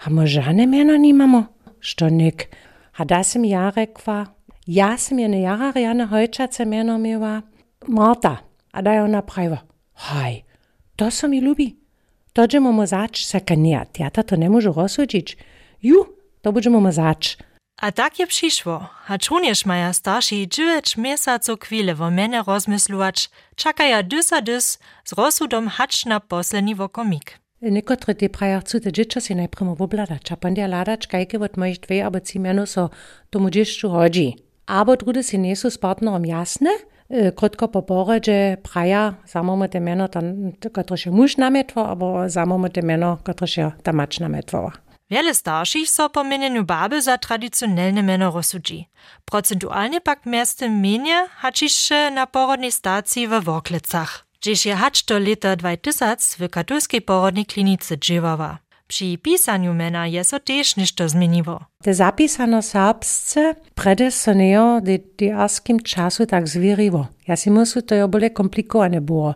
A 0.04 0.10
mu 0.10 0.26
žane 0.26 0.66
meno 0.66 0.96
nimamo, 0.96 1.44
što 1.80 2.08
nik. 2.08 2.56
A 2.96 3.04
da 3.04 3.22
sem 3.22 3.44
ja 3.44 3.70
rekla, 3.76 4.26
ja 4.66 4.98
sem 4.98 5.18
je 5.18 5.28
ne 5.28 5.40
jara 5.42 5.72
rjane 5.74 6.06
hojčace 6.06 6.64
meno 6.64 6.98
miła 6.98 7.42
Marta. 7.86 8.36
A 8.70 8.82
da 8.82 8.92
je 8.92 9.02
ona 9.02 9.22
pravi, 9.22 9.56
haj, 9.94 10.42
to 10.96 11.10
so 11.10 11.28
mi 11.28 11.38
ljubi. 11.38 11.76
To 12.32 12.46
ćemo 12.46 12.72
mu 12.72 12.86
zač 12.86 13.24
sekanijat, 13.24 14.00
ja 14.00 14.10
to 14.10 14.36
ne 14.36 14.48
može 14.48 14.72
rozsudzić. 14.72 15.36
Ju, 15.80 16.04
to 16.40 16.52
budemo 16.52 16.80
mu 16.80 16.92
zač. 16.92 17.36
A 17.80 17.92
tak 17.92 18.18
je 18.18 18.26
przyszło, 18.26 18.88
a 19.08 19.18
czuniesz 19.18 19.66
maja 19.66 19.92
starsi 19.92 20.48
dziewięć 20.48 20.96
miesaców 20.96 21.60
chwile 21.60 21.94
wo 21.94 22.10
mene 22.10 22.42
rozmyslować, 22.46 23.30
czakaja 23.56 24.02
dys 24.02 24.32
a 24.32 24.42
dys 24.42 24.78
z 25.04 25.12
rozsudom 25.12 25.68
hacz 25.68 26.06
na 26.06 26.20
posledni 26.20 26.74
wokomik. 26.74 27.38
Niekotre 27.62 28.14
te 28.14 28.28
prajarcu 28.28 28.80
te 28.80 28.92
dziecko 28.92 29.20
si 29.20 29.36
najprimo 29.36 29.76
wobladać, 29.76 30.32
a 30.32 30.36
pan 30.36 30.54
dia 30.54 30.66
ladać 30.66 31.06
kajke 31.06 31.38
od 31.38 31.56
moich 31.56 31.80
dwie 31.80 32.04
albo 32.04 32.20
trzy 32.20 32.38
miano 32.38 32.66
so 32.66 32.90
tomu 33.30 33.50
dzieszczu 33.50 33.90
chodzi. 33.90 34.36
Abo 34.66 34.96
drude 34.96 35.22
si 35.22 35.38
nie 35.38 35.56
są 35.56 35.70
z 35.70 35.78
partnerom 35.78 36.26
jasne, 36.26 36.70
krótko 37.36 37.68
po 37.68 37.82
porodzie 37.82 38.56
praja, 38.62 39.14
samo 39.26 39.68
te 39.68 39.80
miano, 39.80 40.08
które 40.72 40.98
się 40.98 41.10
muž 41.10 41.36
nametwo, 41.36 41.88
albo 41.88 42.30
samo 42.30 42.68
te 42.68 42.82
miano, 42.82 43.16
które 43.16 43.48
się 43.48 43.72
ta 43.82 43.92
macz 43.92 44.20
nametwowa. 44.20 44.72
Wiele 45.10 45.34
starszych 45.34 45.90
so 45.90 46.10
po 46.10 46.24
mieniu 46.24 46.64
baby 46.64 47.02
za 47.02 47.18
tradicjonalne 47.18 48.02
meno 48.02 48.30
rozsudzi. 48.30 48.88
Procentualnie 49.24 50.00
pak 50.00 50.26
miaste 50.26 50.68
mienie 50.68 51.28
hačiše 51.40 52.10
na 52.10 52.26
porodnej 52.26 52.72
stacji 52.72 53.28
w 53.28 53.44
Woklecach. 53.44 54.26
Gdzieś 54.40 54.66
je 54.66 54.74
hacz 54.76 55.04
do 55.04 55.18
lata 55.18 55.56
2000 55.56 56.36
w 56.38 56.50
katolskiej 56.50 57.02
porodnej 57.02 57.46
klinice 57.46 57.96
dżiwawa. 57.96 58.58
Przy 58.86 59.18
pisaniu 59.18 59.74
mena 59.74 60.06
je 60.06 60.24
so 60.24 60.38
też 60.40 60.76
ništo 60.76 61.08
zmieniło. 61.08 61.60
Te 61.82 61.94
zapisano 61.94 62.62
serbsce 62.62 63.54
prede 63.74 64.10
so 64.10 64.34
nejo 64.34 64.80
de 64.80 64.98
diarskim 65.18 65.80
czasu 65.80 66.26
tak 66.26 66.48
zwirivo. 66.48 67.06
Ja 67.28 67.36
si 67.36 67.50
myślę, 67.50 67.82
to 67.82 67.94
je 67.94 68.08
bole 68.08 68.30
komplikowane 68.30 69.00
było. 69.00 69.34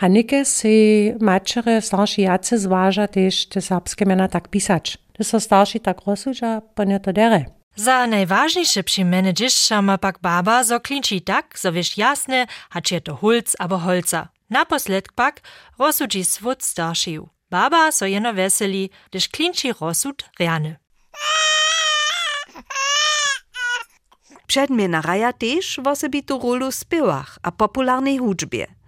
Hanike 0.00 0.44
si 0.44 1.12
mačere 1.20 1.80
starši 1.80 2.22
jace 2.22 2.56
zvaža 2.58 3.04
tež 3.06 3.44
te 3.52 3.60
serbske 3.60 4.06
mena 4.08 4.28
tak 4.32 4.48
pisać. 4.48 4.96
To 5.12 5.24
so 5.24 5.36
starši 5.36 5.76
tak 5.84 6.00
rozsudža, 6.06 6.64
pa 6.74 6.88
ne 6.88 6.96
to 6.96 7.12
dere. 7.12 7.44
Za 7.76 8.06
najważniejsze 8.06 8.82
przy 8.82 9.04
mene 9.04 9.34
dzieszcza 9.34 9.82
ma 9.82 9.98
pak 9.98 10.18
baba 10.22 10.64
so 10.64 10.80
klinči 10.80 11.20
tak, 11.20 11.58
so 11.58 11.72
wiesz 11.72 11.98
jasne, 11.98 12.46
hacz 12.70 12.90
je 12.92 13.00
to 13.00 13.14
hulc 13.14 13.56
abo 13.58 13.76
holca. 13.76 14.28
Naposled 14.50 15.12
pak 15.14 15.40
rozsudzi 15.78 16.24
swód 16.24 16.62
staršiu. 16.62 17.28
Baba 17.50 17.92
so 17.92 18.06
jeno 18.06 18.32
veseli, 18.32 18.90
gdyż 19.10 19.28
klinči 19.28 19.72
rozsud 19.80 20.24
riany. 20.40 20.76
Przedmiena 24.46 25.00
raja 25.02 25.32
też 25.32 25.80
w 25.84 25.86
osobitu 25.86 26.38
rolu 26.38 26.72
spiewach 26.72 27.38
a 27.42 27.52
popularnej 27.52 28.18
hudżbie. 28.18 28.79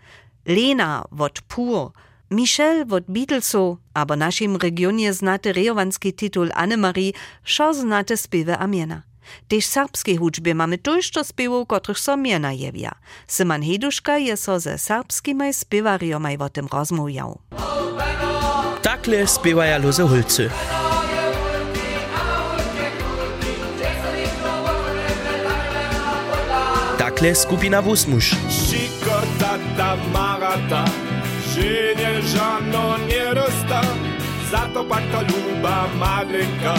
Lena 0.46 1.04
wot 1.12 1.40
Pur, 1.48 1.92
Michel 2.30 2.86
wot 2.86 3.04
Beatlesów, 3.08 3.78
abo 3.94 4.16
naszym 4.16 4.56
regionie 4.56 5.12
znate 5.12 5.52
rejowanski 5.52 6.12
tytuł 6.12 6.46
Annemarie, 6.54 7.12
szo 7.44 7.74
znate 7.74 8.16
spiewy 8.16 8.56
Amiena. 8.58 9.02
Tež 9.48 9.66
serbskiej 9.66 10.16
hudżbie 10.16 10.54
mamy 10.54 10.78
tujšto 10.78 11.24
spiewów, 11.24 11.68
których 11.68 11.98
so 11.98 12.16
miena 12.16 12.52
jewia. 12.52 12.92
Syman 13.26 13.62
Heduszka 13.62 14.18
je 14.18 14.36
so 14.36 14.60
ze 14.60 14.78
serbskimi 14.78 15.54
spiewariomaj 15.54 16.36
o 16.36 16.48
tym 16.48 16.66
rozmawiał. 16.72 17.38
Takle 18.82 19.26
spiewaja 19.26 19.78
luze 19.78 20.08
hulcy. 20.08 20.50
Takle 26.98 27.34
skupina 27.34 27.82
Wusmusz. 27.82 28.36
Šikotata 29.72 29.96
marata, 30.12 30.84
ženje 31.54 32.20
žano 32.28 33.00
nierosta, 33.08 33.80
zato 34.52 34.84
pak 34.84 35.00
to 35.08 35.24
luba 35.32 35.88
malinka, 35.96 36.76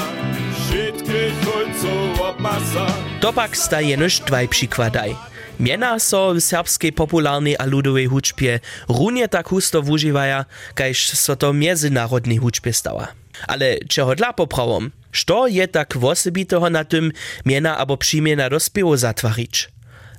všetkých 0.53 1.33
hulcov 1.41 2.21
obmasa. 2.21 2.85
To 3.17 3.33
pak 3.33 3.57
sta 3.57 3.81
jenož 3.81 4.21
dvaj 4.29 4.45
przykładaj. 4.45 5.17
Miena 5.57 5.97
so 5.97 6.37
w 6.37 6.39
serbskiej 6.41 6.93
popularnej 6.93 7.57
a 7.57 7.65
ludowej 7.65 8.09
runie 8.89 9.25
tak 9.27 9.49
husto 9.49 9.81
wużywaja, 9.81 10.45
kajż 10.77 11.17
so 11.17 11.33
to 11.35 11.53
międzynarodnej 11.53 12.37
huczbie 12.37 12.73
stała. 12.73 13.07
Ale 13.47 13.77
czego 13.89 14.15
dla 14.15 14.33
poprawom? 14.33 14.91
Što 15.11 15.47
je 15.47 15.67
tak 15.67 15.97
wosobitego 15.97 16.69
na 16.69 16.85
tym 16.85 17.11
miena 17.45 17.77
abo 17.77 17.97
przymiena 17.97 18.49
do 18.49 18.59
spiewu? 18.59 18.93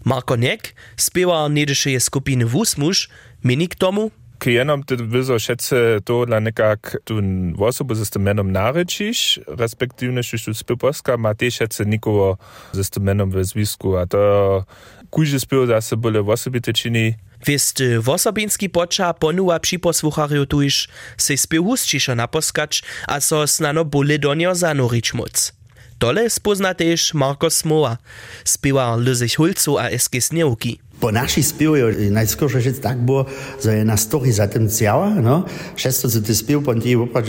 Marko 0.04 0.36
Nek, 0.36 0.74
spiewar 0.96 1.50
niedyszej 1.50 2.00
skupiny 2.00 2.46
Wusmusz, 2.46 3.08
mini 3.44 3.68
k 3.68 3.74
tomu? 3.74 4.10
Jenom 4.46 4.82
ty 4.82 4.96
wyzo 4.96 5.38
šece 5.38 6.00
to 6.04 6.26
dla 6.26 6.40
nekak 6.40 6.96
tu 7.04 7.20
osobu 7.58 7.94
ze 7.94 8.18
menom 8.18 8.52
narečiš, 8.52 9.40
respektivne 9.48 10.22
što 10.22 10.54
spiewoska 10.54 11.16
ma 11.16 11.34
te 11.34 11.50
šece 11.50 11.84
nikogo 11.84 12.36
ze 12.72 13.00
menom 13.00 13.30
w 13.30 13.44
zwisku, 13.44 13.96
a 13.96 14.06
to 14.06 14.64
kuži 15.10 15.40
spiew 15.40 15.66
zase 15.66 15.96
byle 15.96 16.20
osobite 16.20 16.72
čini. 16.72 17.14
Wist 17.46 17.80
wosobinski 18.00 18.68
poča 18.68 19.12
ponuwa 19.12 19.58
připosłuchariu 19.58 20.46
tuż 20.46 20.88
se 21.16 21.36
spiew 21.36 21.64
husčišo 21.64 22.14
naposkać, 22.14 22.82
a 23.06 23.20
so 23.20 23.46
snano 23.46 23.84
bole 23.84 24.18
do 24.18 24.34
niego 24.34 24.54
zanurić 24.54 25.14
moc. 25.14 25.52
Dole 26.04 26.30
spozna 26.30 26.74
też 26.74 27.14
Marko 27.14 27.50
Smoa, 27.50 27.96
spiewar 28.44 28.98
Lysich 28.98 29.36
Hulcu 29.36 29.78
a 29.78 29.88
Eski 29.88 30.20
Sniewki. 30.20 30.78
Po 31.00 31.12
naszej 31.12 31.42
spiewie 31.42 32.10
najskórsze 32.10 32.60
rzecz 32.60 32.78
tak 32.78 32.98
było, 32.98 33.24
że 33.64 33.76
je 33.76 33.84
na 33.84 33.96
story 33.96 34.32
za 34.32 34.48
ciała, 34.78 35.10
no. 35.10 35.44
Często 35.76 36.08
co 36.08 36.20
ty 36.20 36.34
spiew, 36.34 36.64
pan 36.64 36.80
ty 36.80 36.98
oprócz 36.98 37.26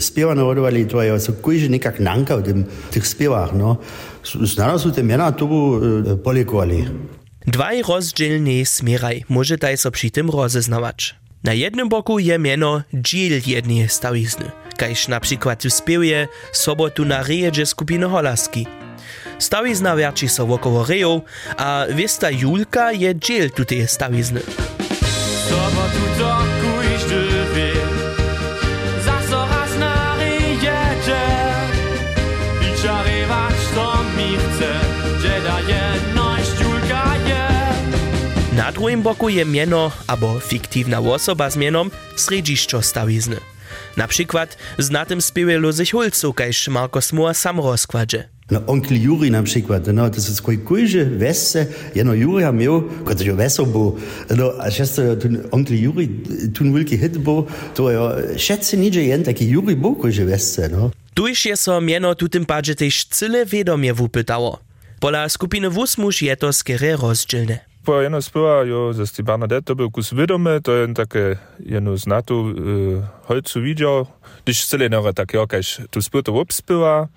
spiewa 0.00 0.34
narodowali, 0.34 0.86
to 0.86 1.02
je 1.02 1.20
so 1.20 1.32
nekak 1.68 2.00
nanka 2.00 2.42
tym, 2.42 2.64
tych 2.90 3.06
spiewach, 3.06 3.52
no. 3.52 3.76
Znano 4.44 4.78
są 4.78 4.92
te 4.92 5.02
miena 5.02 5.32
tu 5.32 5.80
polikowali. 6.24 6.84
Dwaj 7.46 7.82
rozdzielne 7.82 8.64
smieraj 8.64 9.24
może 9.28 9.58
taj 9.58 9.76
so 9.76 9.90
przy 9.90 10.10
tym 10.10 10.30
rozeznawać. 10.30 11.19
Na 11.44 11.52
jednym 11.52 11.88
boku 11.88 12.18
je 12.18 12.38
miano 12.38 12.82
dżil 12.94 13.40
jednej 13.46 13.88
stawizny, 13.88 14.50
kajż 14.76 15.08
na 15.08 15.20
przykład 15.20 15.62
tu 15.62 15.70
spiewuje 15.70 16.28
sobotu 16.52 17.04
na 17.04 17.22
rejedzie 17.22 17.66
skupiny 17.66 18.06
Holaski. 18.08 18.66
Stawizna 19.38 19.96
wierci 19.96 20.28
so 20.28 20.46
wokoło 20.46 20.84
rejów, 20.84 21.22
a 21.56 21.86
wiesta 21.94 22.30
Julka 22.30 22.92
je 22.92 23.14
dżil 23.14 23.50
tutej 23.50 23.88
stawizny. 23.88 24.40
Sobotu 25.48 26.04
to 26.18 26.49
Na 38.60 38.72
drugim 38.72 39.02
boku 39.02 39.28
je 39.28 39.44
mieno 39.44 39.90
albo 40.06 40.40
fiktywna 40.40 41.00
osoba 41.00 41.50
z 41.50 41.56
mienom 41.56 41.90
središćo 42.16 42.82
stawizny. 42.82 43.36
Na 43.96 44.06
przykład 44.08 44.56
z 44.78 44.90
na 44.90 45.04
tym 45.04 45.22
spiewie 45.22 45.58
Luzich 45.58 45.90
Hulcu, 45.90 46.32
kajż 46.32 46.68
Marko 46.68 47.00
Smuła 47.00 47.34
sam 47.34 47.60
rozkładzie. 47.60 48.28
No, 48.50 48.60
onkel 48.66 49.02
Juri 49.02 49.30
na 49.30 49.42
przykład, 49.42 49.86
no, 49.92 50.10
to 50.10 50.16
jest 50.16 50.42
koj 50.42 50.58
kujże 50.58 51.04
wesce, 51.04 51.66
jeno 51.94 52.14
Juri 52.14 52.44
ha 52.44 52.52
miał, 52.52 52.82
kot 53.04 53.20
jo 53.20 53.36
weso 53.36 53.66
bo, 53.66 53.96
no, 54.36 54.52
a 54.60 54.70
często 54.70 55.16
tun 55.16 55.38
onkel 55.50 55.82
Juri, 55.82 56.08
tun 56.54 56.74
wielki 56.74 56.98
hit 56.98 57.18
bo, 57.18 57.46
to 57.74 57.90
jo, 57.90 58.12
szedce 58.36 58.76
nidzie 58.76 59.04
jen 59.04 59.22
taki 59.24 59.48
Juri 59.48 59.76
bo 59.76 59.94
kujże 59.94 60.24
wesce, 60.24 60.68
no. 60.68 60.90
Tuż 61.14 61.46
je 61.46 61.56
so 61.56 61.80
mieno 61.80 62.14
tutym 62.14 62.46
padzie 62.46 62.74
też 62.74 63.04
cyle 63.04 63.46
wiadomie 63.46 63.94
wupytało. 63.94 64.58
Pola 65.00 65.28
skupiny 65.28 65.70
Wusmusz 65.70 66.22
je 66.22 66.36
to 66.36 66.52
skiery 66.52 66.96
rozdzielne. 66.96 67.69
Po 67.84 68.00
jedno 68.00 68.22
spywa 68.22 68.64
jo 68.64 68.92
ze 68.92 69.06
Sti 69.06 69.22
Bernadette 69.22 69.74
był 69.74 69.90
kus 69.90 70.14
wiadome, 70.14 70.60
to 70.60 70.72
jen 70.72 70.94
takie 70.94 71.36
jedno 71.60 71.96
znatu 71.96 72.50
y, 72.50 73.02
holcu 73.24 73.62
widział, 73.62 74.06
gdyż 74.44 74.66
cyle 74.66 74.88
nore 74.88 75.12
tak 75.12 75.34
jo, 75.34 75.46
kaž 75.46 75.80
tu 75.90 76.02
spywa 76.02 76.22
to 76.22 76.34
obspywa, 76.34 77.08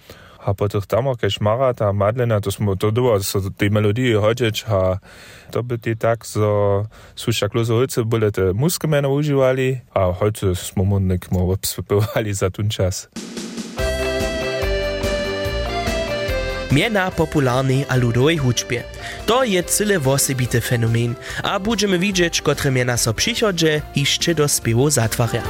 a 0.45 0.53
po 0.53 0.69
tych 0.69 0.85
tam 0.85 1.15
kaž 1.15 1.39
Mara, 1.39 1.73
ta 1.73 1.93
Madlena, 1.93 2.41
to 2.41 2.51
smo 2.51 2.75
to 2.75 2.91
było, 2.91 3.23
so 3.23 3.39
tej 3.57 3.71
melodii 3.71 4.13
chodzić, 4.13 4.63
a 4.67 4.99
to 5.51 5.63
by 5.63 5.79
ti 5.79 5.95
tak, 5.95 6.25
so 6.25 6.85
słyszak 7.15 7.51
kluzo 7.51 7.75
holce 7.75 8.05
byle 8.05 8.31
te 8.31 8.53
muskemene 8.53 9.09
używali, 9.09 9.79
a 9.93 10.11
holce 10.13 10.55
smo 10.55 10.83
mundnik 10.83 11.31
mo 11.31 11.51
obspywali 11.51 12.33
za 12.33 12.49
ten 12.49 12.69
czas. 12.69 13.07
Miena 16.73 17.11
popularnej 17.11 17.85
a 17.89 17.95
ludowej 17.95 18.37
huczbie. 18.37 18.83
To 19.25 19.43
je 19.43 19.63
cyle 19.63 19.99
wosebity 19.99 20.61
fenomen, 20.61 21.15
a 21.43 21.59
będziemy 21.59 21.99
widzieć, 21.99 22.41
kotre 22.41 22.71
miena 22.71 22.97
so 22.97 23.13
przychodzie 23.13 23.81
jeszcze 23.95 24.35
do 24.35 24.47
spiewu 24.47 24.89
zatwarja. 24.89 25.41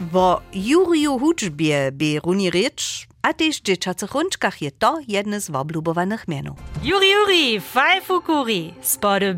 Wo 0.00 0.40
Juriju 0.52 1.18
huczbie 1.18 1.92
by 1.92 2.20
runi 2.24 2.50
rycz, 2.50 3.06
a 3.22 3.32
też 3.32 3.60
dzieciacych 3.60 4.12
rączkach 4.12 4.62
je 4.62 4.70
to 4.70 4.98
jedne 5.08 5.40
z 5.40 5.50
woblubowanych 5.50 6.28
mienów. 6.28 6.58
Juri, 6.82 7.10
Juri, 7.10 7.60
fajfu 7.60 8.22
kuri, 8.22 8.74
spody 8.82 9.34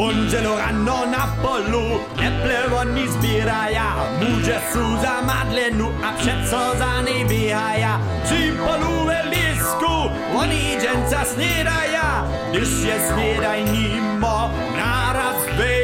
Angelo 0.00 0.56
rano 0.56 1.04
na 1.04 1.28
polu, 1.44 2.00
eple 2.16 2.72
oni 2.72 3.04
zbieraja, 3.04 4.16
muže 4.16 4.56
sú 4.72 4.96
za 4.96 5.20
madlenu 5.20 5.92
a 6.00 6.16
všetko 6.16 6.60
za 6.80 7.04
nebihaja. 7.04 8.00
Či 8.24 8.56
polu 8.56 9.12
lisku, 9.28 10.08
oni 10.32 10.80
dženca 10.80 11.20
snedaja, 11.28 12.24
když 12.48 12.72
je 12.88 12.96
snedaj 13.12 13.60
nimo, 13.68 14.48
naraz 14.72 15.36
vejo 15.60 15.79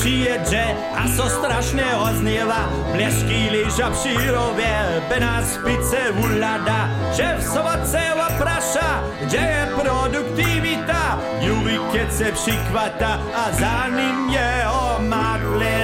přijedže 0.00 0.64
a 0.94 1.08
co 1.16 1.28
strašného 1.28 2.06
zněla. 2.12 2.70
Blesky 2.92 3.48
lyža 3.50 3.90
při 3.90 4.16
by 4.56 4.64
bená 5.08 5.42
spice 5.42 5.98
ulada, 6.10 6.90
že 7.12 7.36
v 7.38 7.42
soboce 7.42 8.00
opraša, 8.28 9.04
kde 9.20 9.38
je 9.38 9.68
produktivita. 9.80 11.20
Juvikec 11.40 12.16
se 12.16 12.32
přikvata 12.32 13.20
a 13.34 13.52
za 13.52 13.88
ním 13.88 14.28
je 14.30 14.64
omadle. 14.96 15.77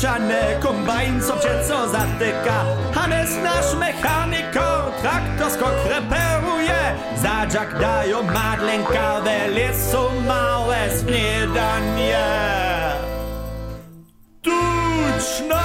Boczane, 0.00 0.60
kombajn 0.60 1.20
co 1.20 1.38
cię 1.38 1.64
co 1.68 1.88
zatyka. 1.88 2.64
Hanes 2.94 3.30
nasz 3.42 3.74
mechaniker, 3.74 4.92
traktor 5.00 5.50
skok 5.50 5.74
reperuje. 5.88 6.94
Zadziak 7.22 7.78
dają 7.80 8.22
madlenka, 8.22 9.20
wele 9.20 9.74
są 9.74 10.20
małe 10.26 10.76
śniadanie. 11.00 12.26
Tuczna 14.42 15.62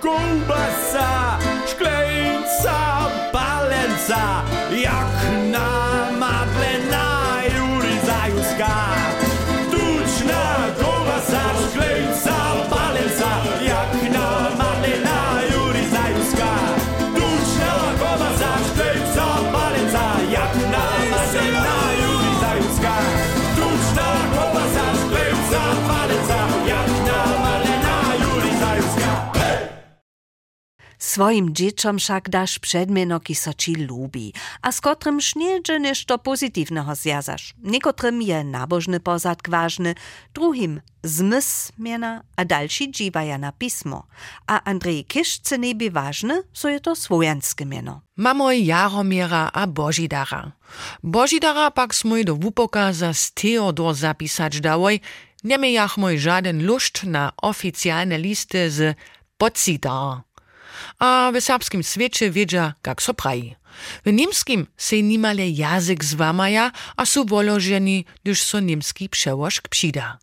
kołbasa, 0.00 1.38
szkleńca, 1.66 2.76
palenca, 3.32 4.42
jak 4.70 5.50
na 5.52 5.83
Swoim 31.14 31.54
dzieciom 31.54 32.02
však 32.02 32.26
daš 32.26 32.58
przedmieno, 32.58 33.22
ci 33.54 33.86
lubi, 33.86 34.34
a 34.62 34.72
z 34.72 34.80
kotrym 34.80 35.20
szniedzie 35.20 35.78
nešto 35.78 36.18
pozytywnego 36.18 36.94
zjazasz. 36.94 37.54
Niekotrym 37.62 38.22
je 38.22 38.44
nabożny 38.44 39.00
pozadk 39.00 39.48
ważny, 39.48 39.94
drugim 40.34 40.80
zmysł 41.04 41.72
miena, 41.78 42.22
a 42.36 42.44
dalsi 42.44 42.90
dziwaja 42.90 43.38
na 43.38 43.52
pismo. 43.52 44.06
A 44.46 44.64
Andrzej 44.64 45.04
Kiszce 45.04 45.58
nie 45.58 45.74
by 45.74 45.90
ważny, 45.90 46.42
so 46.52 46.68
je 46.68 46.80
to 46.80 46.96
swojanskie 46.96 47.66
mieno. 47.66 48.00
Mamo 48.16 48.50
Jaromira 48.50 49.50
a 49.52 49.66
Božidara. 49.66 50.52
Božidara 51.02 51.70
pak 51.70 51.94
smoj 51.94 52.24
do 52.24 52.34
wupoka 52.34 52.92
za 52.92 53.12
Theodor 53.34 53.94
zapisać 53.94 54.60
dałoj, 54.60 55.00
nie 55.44 55.58
miejach 55.58 55.96
mój 55.96 56.18
żaden 56.18 56.66
luszcz 56.66 57.02
na 57.02 57.32
oficjalne 57.36 58.18
listy 58.18 58.70
z 58.70 58.96
Podsita. 59.38 60.22
A 60.98 61.32
w 61.34 61.40
serbskim 61.40 61.82
świecie 61.82 62.30
wiedzia, 62.30 62.74
jak 62.86 63.02
so 63.02 63.14
praji. 63.14 63.54
W 64.06 64.12
niemskim 64.12 64.66
se 64.76 65.02
nimale 65.02 65.48
jazyk 65.48 66.04
zwamaja, 66.04 66.72
a 66.96 67.06
su 67.06 67.24
wolożeni, 67.24 68.04
gdyż 68.24 68.42
so 68.42 68.60
niemski 68.60 69.08
przełożk 69.08 69.68
przyda. 69.68 70.18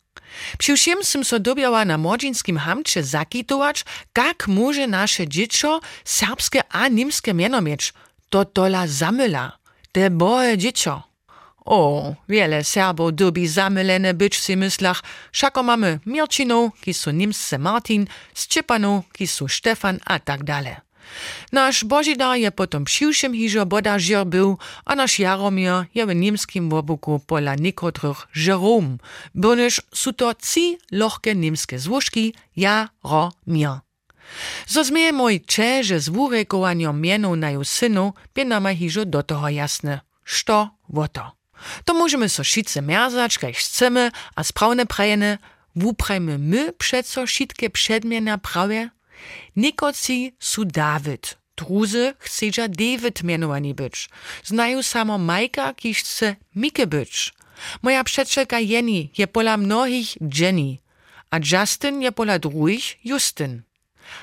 Přiwším 0.58 1.04
som 1.04 1.24
so 1.24 1.40
dobiała 1.40 1.86
na 1.86 1.98
młodzinskim 1.98 2.58
hamče 2.58 3.04
zakitować, 3.04 3.86
jak 4.18 4.48
może 4.48 4.88
nasze 4.88 5.28
dziecko 5.28 5.82
serbskie 6.06 6.62
a 6.70 6.88
niemskie 6.88 7.34
miano 7.34 7.62
mieć. 7.62 7.94
To 8.30 8.46
tola 8.46 8.88
zamyla. 8.88 9.58
Te 9.92 10.10
boje 10.10 10.58
dziecko. 10.58 11.11
O, 11.65 12.15
wiele 12.30 12.63
Serbów 12.63 13.15
dobi 13.15 13.47
zamylene 13.47 14.13
być 14.13 14.39
si 14.39 14.58
myslach, 14.58 15.04
szako 15.32 15.63
mamy 15.63 16.00
Mirčinov, 16.06 16.71
ki 16.82 16.93
Nimsce 17.13 17.58
Martin, 17.58 18.08
Szczepanov, 18.34 19.04
ki 19.13 19.28
su 19.28 19.47
Stefan 19.47 20.00
a 20.06 20.19
tak 20.19 20.43
dalej. 20.43 20.76
Nasz 21.52 21.84
Božidar 21.84 22.36
je 22.36 22.52
potom 22.52 22.86
přiwším 22.86 23.34
hižo 23.34 23.65
bodažer 23.65 24.26
był, 24.26 24.58
a 24.86 24.95
nasz 24.95 25.19
Jaromir 25.19 25.86
je 25.93 26.06
w 26.06 26.15
niemskim 26.15 26.69
wobuku 26.69 27.19
pola 27.19 27.56
niekotrych 27.56 28.28
Jerome, 28.36 28.97
bonyż 29.36 29.82
su 29.93 30.13
to 30.13 30.34
ci 30.34 30.78
lohke 30.91 31.36
niemskie 31.36 31.80
złużki 31.80 32.34
Jaromir. 32.56 33.84
Zo 34.67 34.84
zmieje 34.84 35.12
mój 35.12 35.41
cze, 35.41 35.84
z 35.84 36.10
wurekowaniem 36.10 37.02
mienów 37.02 37.38
na 37.38 37.52
ju 37.52 37.63
synu, 37.63 38.13
by 38.34 38.45
nama 38.45 38.71
hižo 38.74 39.06
do 39.06 39.24
toho 39.24 39.50
jasne. 39.50 40.02
Što 40.24 40.69
woto. 40.89 41.21
To 41.21 41.41
możemy 41.93 42.30
so 42.30 42.43
šice 42.43 42.82
merzać, 42.82 43.38
kaž 43.38 43.58
chcemy, 43.58 44.12
a 44.36 44.43
sprawne 44.43 44.86
prajene, 44.86 45.38
wuprajmy 45.76 46.38
my 46.38 46.74
przeco 46.74 47.28
šitke 47.28 47.69
przedmienia 47.69 48.38
prawie? 48.38 48.89
Nikoci 49.56 50.36
su 50.39 50.65
David, 50.65 51.38
druzy 51.58 52.13
chcedza 52.19 52.67
David 52.67 53.24
mianowani 53.24 53.74
być. 53.74 54.10
Znają 54.43 54.84
samo 54.84 55.17
Majka, 55.17 55.74
kiż 55.74 55.97
chce 56.00 56.36
Mike 56.56 56.88
być. 56.88 57.34
Moja 57.82 58.04
przyjacielka 58.04 58.60
Jenny 58.60 59.10
je 59.17 59.28
pola 59.28 59.58
mnohich 59.58 60.17
Jenny, 60.39 60.78
a 61.32 61.38
Justin 61.52 62.02
je 62.02 62.12
pola 62.12 62.39
drugich 62.39 63.06
Justin. 63.06 63.62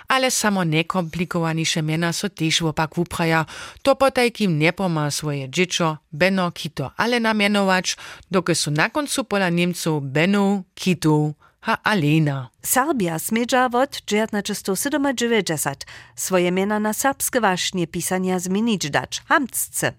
Ale 0.08 0.30
samo 0.30 0.64
nekomplikowanisze 0.64 1.82
miena 1.82 2.12
so 2.12 2.28
też 2.28 2.62
opak 2.62 2.94
wupraja, 2.94 3.46
to 3.82 3.96
potaj 3.96 4.32
kim 4.32 4.58
nie 4.58 4.72
poma 4.72 5.10
swoje 5.10 5.50
dziecko, 5.50 5.98
Beno, 6.12 6.52
Kito, 6.52 6.90
ale 6.96 7.20
namienować, 7.20 7.96
doky 8.30 8.54
su 8.54 8.70
na 8.70 8.90
końcu 8.90 9.24
pola 9.24 9.50
Niemców 9.50 10.02
Beno, 10.04 10.62
Kito, 10.74 11.32
ha 11.60 11.78
Alena. 11.82 12.50
Serbia 12.62 13.18
smedza 13.18 13.66
od 13.72 14.00
1997 14.00 15.76
swoje 16.16 16.52
miena 16.52 16.80
na 16.80 16.92
serbskie 16.92 17.40
właśnie 17.40 17.86
pisania 17.86 18.38
zmienić 18.38 18.90
dać, 18.90 19.22
hamcce. 19.26 19.92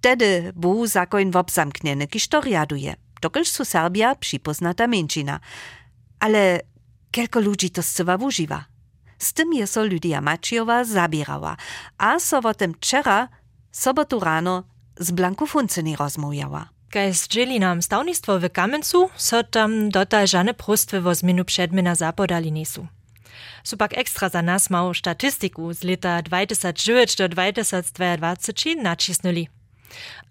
Tedy 0.00 0.52
bu 0.56 0.86
zakoń 0.86 1.30
w 1.30 1.36
obzamknieny, 1.36 2.06
kiż 2.06 2.28
to 2.28 2.40
riaduje, 2.40 2.94
dokelż 3.20 3.48
su 3.48 3.64
Serbia 3.64 4.14
przypoznata 4.14 4.86
męcina. 4.86 5.40
Ale 6.20 6.60
kilka 7.10 7.40
ludzi 7.40 7.70
to 7.70 7.82
zcywa 7.82 8.16
używa. 8.16 8.64
Z 9.24 9.32
tym 9.32 9.52
je 9.52 9.66
so 9.66 9.84
Lydia 9.84 10.20
Maciowa 10.20 10.84
zabierała, 10.84 11.56
a 11.98 12.18
so 12.20 12.38
o 12.38 12.54
tym 12.54 12.74
wczera, 12.74 13.28
sobotu 13.72 14.20
rano, 14.20 14.62
z 14.98 15.10
Blanku 15.10 15.46
Funcyni 15.46 15.96
rozmawiała. 15.96 16.68
Kaj 16.90 17.12
zdźeli 17.12 17.60
nam 17.60 17.82
stawnictwo 17.82 18.40
w 18.40 18.50
Kamencu, 18.50 19.10
so 19.16 19.44
tam 19.44 19.90
dotaj 19.90 20.28
żane 20.28 20.54
prostwy 20.54 21.00
wo 21.00 21.14
zmienu 21.14 21.44
przedmena 21.44 21.94
zapodali 21.94 22.52
nisu. 22.52 22.86
Su 23.64 23.76
pak 23.76 23.98
ekstra 23.98 24.28
za 24.28 24.42
nas 24.42 24.70
małą 24.70 24.94
statystyku 24.94 25.72
z 25.72 25.84
lata 25.84 26.22
2009 26.22 27.16
do 27.16 27.28
2022 27.28 28.82
nacisnuli. 28.82 29.48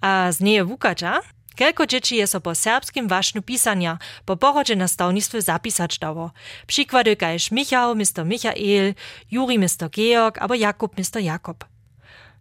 A 0.02 0.32
z 0.32 0.40
niej 0.40 0.64
wukacza, 0.64 1.20
Kelko 1.56 1.86
dzieci 1.86 2.16
je 2.16 2.28
so 2.28 2.42
po 2.42 2.56
serbskim 2.56 3.08
wašnu 3.08 3.42
pisania 3.42 3.98
po 4.26 4.38
porodze 4.38 4.76
na 4.76 4.88
stawnictwie 4.88 5.42
zapisać 5.42 6.00
dało. 6.00 6.32
Przykłady 6.68 7.16
kajż 7.16 7.52
Michał, 7.52 7.96
Mr. 7.96 8.26
Michael, 8.26 8.94
Juri, 9.32 9.60
Mr. 9.60 9.90
Georg, 9.92 10.38
aber 10.38 10.58
Jakub, 10.58 10.98
Mr. 10.98 11.22
Jakob. 11.22 11.66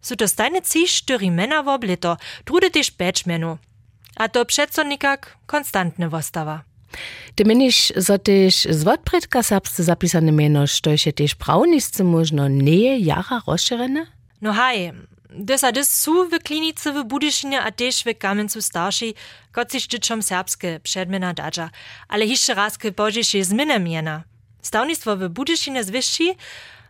Su 0.03 0.17
to 0.17 0.29
stajne 0.29 0.63
ci 0.63 0.89
štyri 0.89 1.31
mena 1.31 1.63
w 1.63 1.69
oblito, 1.69 2.17
drude 2.47 2.71
też 2.71 2.91
peć 2.91 3.27
menu. 3.27 3.59
A 4.17 4.29
to 4.29 4.45
przeco 4.45 4.83
nikak 4.83 5.37
konstantne 5.47 6.09
wostawa. 6.09 6.63
Ty 7.35 7.45
meniš, 7.45 7.93
zo 7.97 8.19
tež 8.19 8.69
z 8.69 8.83
odpredka 8.85 9.43
serbsce 9.43 9.83
zapisane 9.83 10.33
meno, 10.33 10.67
što 10.67 10.91
je 10.91 11.13
tež 11.13 11.35
pravnisce 11.35 12.05
možno 12.05 12.49
nie 12.49 12.99
jara 13.01 13.41
rozširene? 13.47 14.07
No 14.41 14.53
haj, 14.53 14.93
Desa 15.35 15.73
dys 15.73 16.01
su 16.01 16.29
w 16.29 16.39
klinice 16.39 16.93
w 16.93 17.05
Budyšinie 17.05 17.63
a 17.63 17.73
też 17.73 18.05
w 18.05 18.19
Kamencu 18.19 18.63
starsi, 18.63 19.15
kot 19.53 19.73
sich 19.73 19.87
dzieciom 19.87 20.23
serbskie 20.23 20.81
przedmiena 20.83 21.35
dadża, 21.35 21.71
ale 22.09 22.27
jeszcze 22.27 22.55
raz 22.55 22.79
k 22.79 22.91
bożisze 22.91 23.45
zmiany 23.45 23.81
miena. 23.81 24.23
Stawnictwo 24.63 25.17
w 25.17 25.29
Budyšinie 25.29 25.85
zwyższy, 25.85 26.35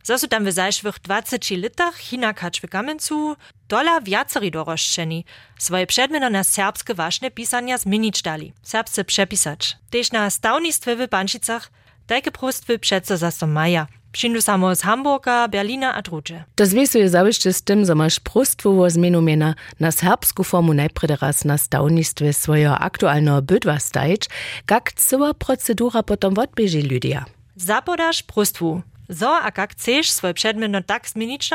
zo 0.04 0.18
su 0.18 0.28
tam 0.28 0.44
w 0.44 0.52
zajszwych 0.52 0.98
20 0.98 1.36
latach 1.62 1.98
hinakać 1.98 2.60
w 2.60 2.68
Kamencu 2.68 3.36
dola 3.68 4.00
doroszczeni, 4.52 5.24
swoje 5.58 5.86
przedmiena 5.86 6.30
na 6.30 6.44
serbskie 6.44 6.94
ważne 6.94 7.30
pisania 7.30 7.78
zmienić 7.78 8.22
dali, 8.22 8.52
serbsce 8.62 9.04
przepisać. 9.04 9.76
Też 9.90 10.12
na 10.12 10.30
stawnictwie 10.30 10.96
w 10.96 11.08
Pančicach 11.08 11.70
takie 12.06 12.30
prostwy 12.30 12.78
przeco 12.78 13.16
zaso 13.16 13.46
maja. 13.46 13.86
Przyjdu 14.12 14.42
samo 14.42 14.74
z 14.74 14.82
Hamburga, 14.82 15.48
Berlina 15.48 15.94
a 15.94 16.02
drugie. 16.02 16.44
To 16.54 16.66
związuje 16.66 17.08
zawieszcze 17.08 17.52
z 17.52 17.62
tym, 17.62 17.84
że 17.84 17.94
masz 17.94 18.20
prostwo 18.20 18.72
wo 18.72 18.90
zmienu 18.90 19.22
miena 19.22 19.54
na 19.80 19.92
serbsku 19.92 20.44
formu 20.44 20.74
najprede 20.74 21.16
raz 21.16 21.44
na 21.44 21.58
stawnictwie 21.58 22.32
swojego 22.32 22.78
aktualnego 22.78 23.42
bydła 23.42 23.78
stajeć, 23.78 24.28
jak 24.70 24.92
cała 24.92 25.34
procedura 25.34 26.02
potom 26.02 26.38
odbieży 26.38 26.82
ludia. 26.82 27.24
Zapodasz 27.56 28.22
prostwu. 28.22 28.82
Zo 29.08 29.42
a 29.42 29.52
jak 29.56 29.72
chcesz 29.72 30.10
swoje 30.10 30.34
przedmiot 30.34 30.86
tak 30.86 31.08
zmienić 31.08 31.50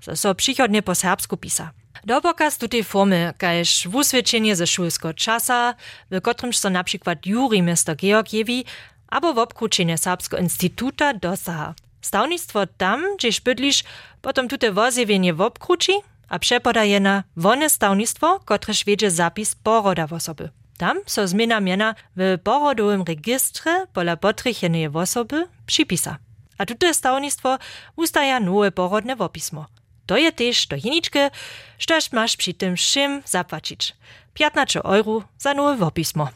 so 0.00 0.16
so 0.16 0.34
przychodnie 0.34 0.82
po 0.82 0.94
serbsku 0.94 1.36
pisa. 1.36 1.70
Dobokaz 2.04 2.58
tu 2.58 2.68
tej 2.68 2.84
formy, 2.84 3.32
kajż 3.38 3.88
wuswieczenie 3.88 4.56
ze 4.56 4.66
szulskiego 4.66 5.14
czasa, 5.14 5.74
w 6.10 6.20
którymś 6.20 6.58
so 6.58 6.70
na 6.70 6.84
przykład 6.84 7.26
Juri 7.26 7.62
Mr. 7.62 7.96
Georg 7.96 8.32
jewi, 8.32 8.64
abo 9.08 9.34
w 9.34 9.38
obkručenje 9.38 9.98
Serbsko 9.98 10.36
instituta 10.36 11.14
dosaha. 11.14 11.74
Stawnictwo 12.00 12.66
tam, 12.66 13.16
gdzieś 13.16 13.40
bydlisz, 13.40 13.84
potom 14.22 14.48
tute 14.48 14.72
wozjewienie 14.72 15.34
w 15.34 15.40
obkruči, 15.40 15.92
a 16.28 16.38
przepodaje 16.38 17.00
na 17.00 17.24
wone 17.36 17.70
stawnictwo, 17.70 18.40
kotreż 18.44 18.84
wiedzie 18.84 19.10
zapis 19.10 19.54
poroda 19.54 20.06
w 20.06 20.12
osoby. 20.12 20.50
Tam 20.78 20.98
so 21.06 21.28
zmiana 21.28 21.60
miana 21.60 21.94
w 22.16 22.38
porodowym 22.44 23.02
registrze 23.02 23.86
pola 23.92 24.16
potrychenej 24.16 24.88
osoby 24.88 25.46
przypisa. 25.66 26.18
A 26.58 26.66
tute 26.66 26.94
stawnictwo 26.94 27.58
ustaja 27.96 28.40
nowe 28.40 28.72
porodne 28.72 29.16
wopismo. 29.16 29.66
To 30.06 30.16
je 30.16 30.32
też 30.32 30.66
to 30.66 30.76
jeniczke, 30.76 31.30
štož 31.78 32.12
masz 32.12 32.36
przy 32.36 32.54
tym 32.54 32.76
všim 32.76 33.22
zapłacić. 33.26 33.96
15 34.34 34.80
euro 34.84 35.22
za 35.38 35.54
nowe 35.54 35.76
wopismo. 35.76 36.28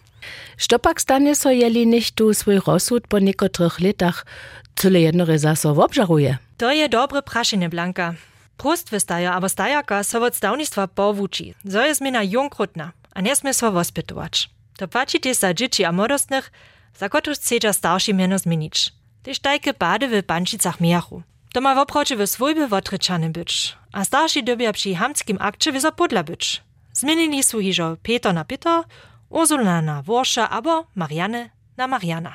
Štopak 0.57 1.01
stanie 1.01 1.35
so 1.35 1.51
jeli 1.51 1.87
nicht 1.87 2.15
tu 2.15 2.35
swój 2.35 2.61
rozsud 2.67 3.07
po 3.09 3.19
niekotrych 3.19 3.81
latach 3.81 4.27
tyle 4.75 5.01
jednore 5.01 5.39
zaso 5.39 5.71
obżaruje? 5.71 6.39
To 6.57 6.71
je 6.71 6.89
dobre 6.89 7.23
prašenie, 7.23 7.69
Blanka. 7.69 8.15
Prostwy 8.57 9.01
staja, 9.01 9.35
aber 9.35 9.51
stajaka 9.51 10.05
so 10.05 10.23
od 10.25 10.35
stawnictwa 10.35 10.87
powuči. 10.87 11.55
Zo 11.65 11.83
je 11.83 11.95
zmiana 11.95 12.23
junkrutna, 12.23 12.93
a 13.15 13.21
nie 13.21 13.37
sme 13.37 13.55
so 13.55 13.73
wospytować. 13.73 14.51
To 14.79 14.89
płacicie 14.89 15.35
za 15.35 15.55
dzieci 15.55 15.85
a 15.85 15.93
młodostnych, 15.93 16.53
za 16.99 17.09
których 17.09 17.39
chcecie 17.39 17.73
starsi 17.73 18.15
miano 18.15 18.39
zmienić. 18.39 18.93
Tyż 19.23 19.39
tajke 19.39 19.75
bady 19.75 20.09
w 20.09 20.23
Pančicach 20.27 20.81
miachu. 20.81 21.23
To 21.53 21.61
ma 21.61 21.75
w 21.75 21.79
oprocie 21.79 22.17
w 22.17 22.27
swójby 22.27 22.69
wotryczany 22.69 23.31
być, 23.31 23.77
a 23.93 24.05
starsi 24.05 24.45
dobia 24.45 24.73
przy 24.73 24.95
hamskim 24.95 25.39
akcie 25.41 25.73
wyzo 25.73 25.93
podla 25.93 26.23
być. 26.23 26.63
Zmienili 26.93 27.43
su 27.43 27.61
hižo 27.61 27.97
Peter 28.03 28.35
na 28.35 28.45
Peter, 28.45 28.85
Ursula 29.33 29.83
na 29.83 30.03
Worscha, 30.03 30.51
aber 30.51 30.85
Marianne 30.95 31.51
na 31.77 31.87
Mariana. 31.87 32.35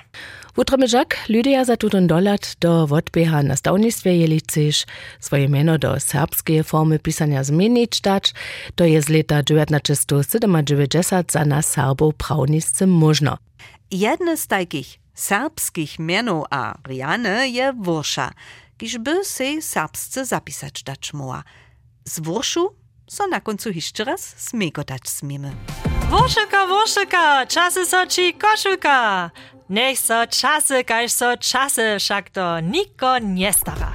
Wutromyżak 0.55 1.17
Lydia 1.29 1.65
za 1.65 1.77
tutun 1.77 2.07
dolat 2.07 2.55
do 2.59 2.87
wodbieha 2.87 3.43
na 3.43 3.55
stawnictwie 3.55 4.17
jeli 4.17 4.39
chceš 4.39 4.85
swoje 5.19 5.49
meno 5.49 5.77
do 5.77 5.99
serbskie 5.99 6.63
formy 6.63 6.99
pisania 6.99 7.43
zmienić 7.43 8.01
dać, 8.01 8.33
to 8.75 8.85
je 8.85 9.01
z 9.01 9.09
leta 9.09 9.43
1997 9.43 11.25
za 11.29 11.45
nas 11.45 11.65
Serbów 11.65 12.15
prawniscy 12.15 12.87
można. 12.87 13.37
Jedne 13.91 14.37
z 14.37 14.47
takich 14.47 14.99
serbskich 15.13 15.99
mienów 15.99 16.45
a 16.49 16.73
Riany 16.87 17.49
je 17.49 17.73
Wursza, 17.73 18.31
kiż 18.77 18.97
by 18.97 19.25
se 19.25 19.61
serbsce 19.61 20.25
zapisać 20.25 20.83
dać 20.83 21.13
muła. 21.13 21.43
Z 22.05 22.19
Wurszu 22.19 22.75
so 23.07 23.27
na 23.27 23.41
końcu 23.41 23.69
jeszcze 23.69 24.03
raz 24.03 24.33
smigotać 24.37 25.09
smimy. 25.09 25.51
Woszyka, 26.09 26.67
woszyka, 26.67 27.45
czasy 27.45 27.85
so 27.85 28.05
ci 28.07 28.33
koszulka. 28.33 29.31
Niech 29.69 29.99
so 29.99 30.27
czasy, 30.27 30.83
kaž 30.83 31.11
so 31.11 31.37
czasy, 31.37 31.95
však 31.99 32.29
to 32.29 32.59
niko 32.59 33.19
nie 33.19 33.53
stara. 33.53 33.91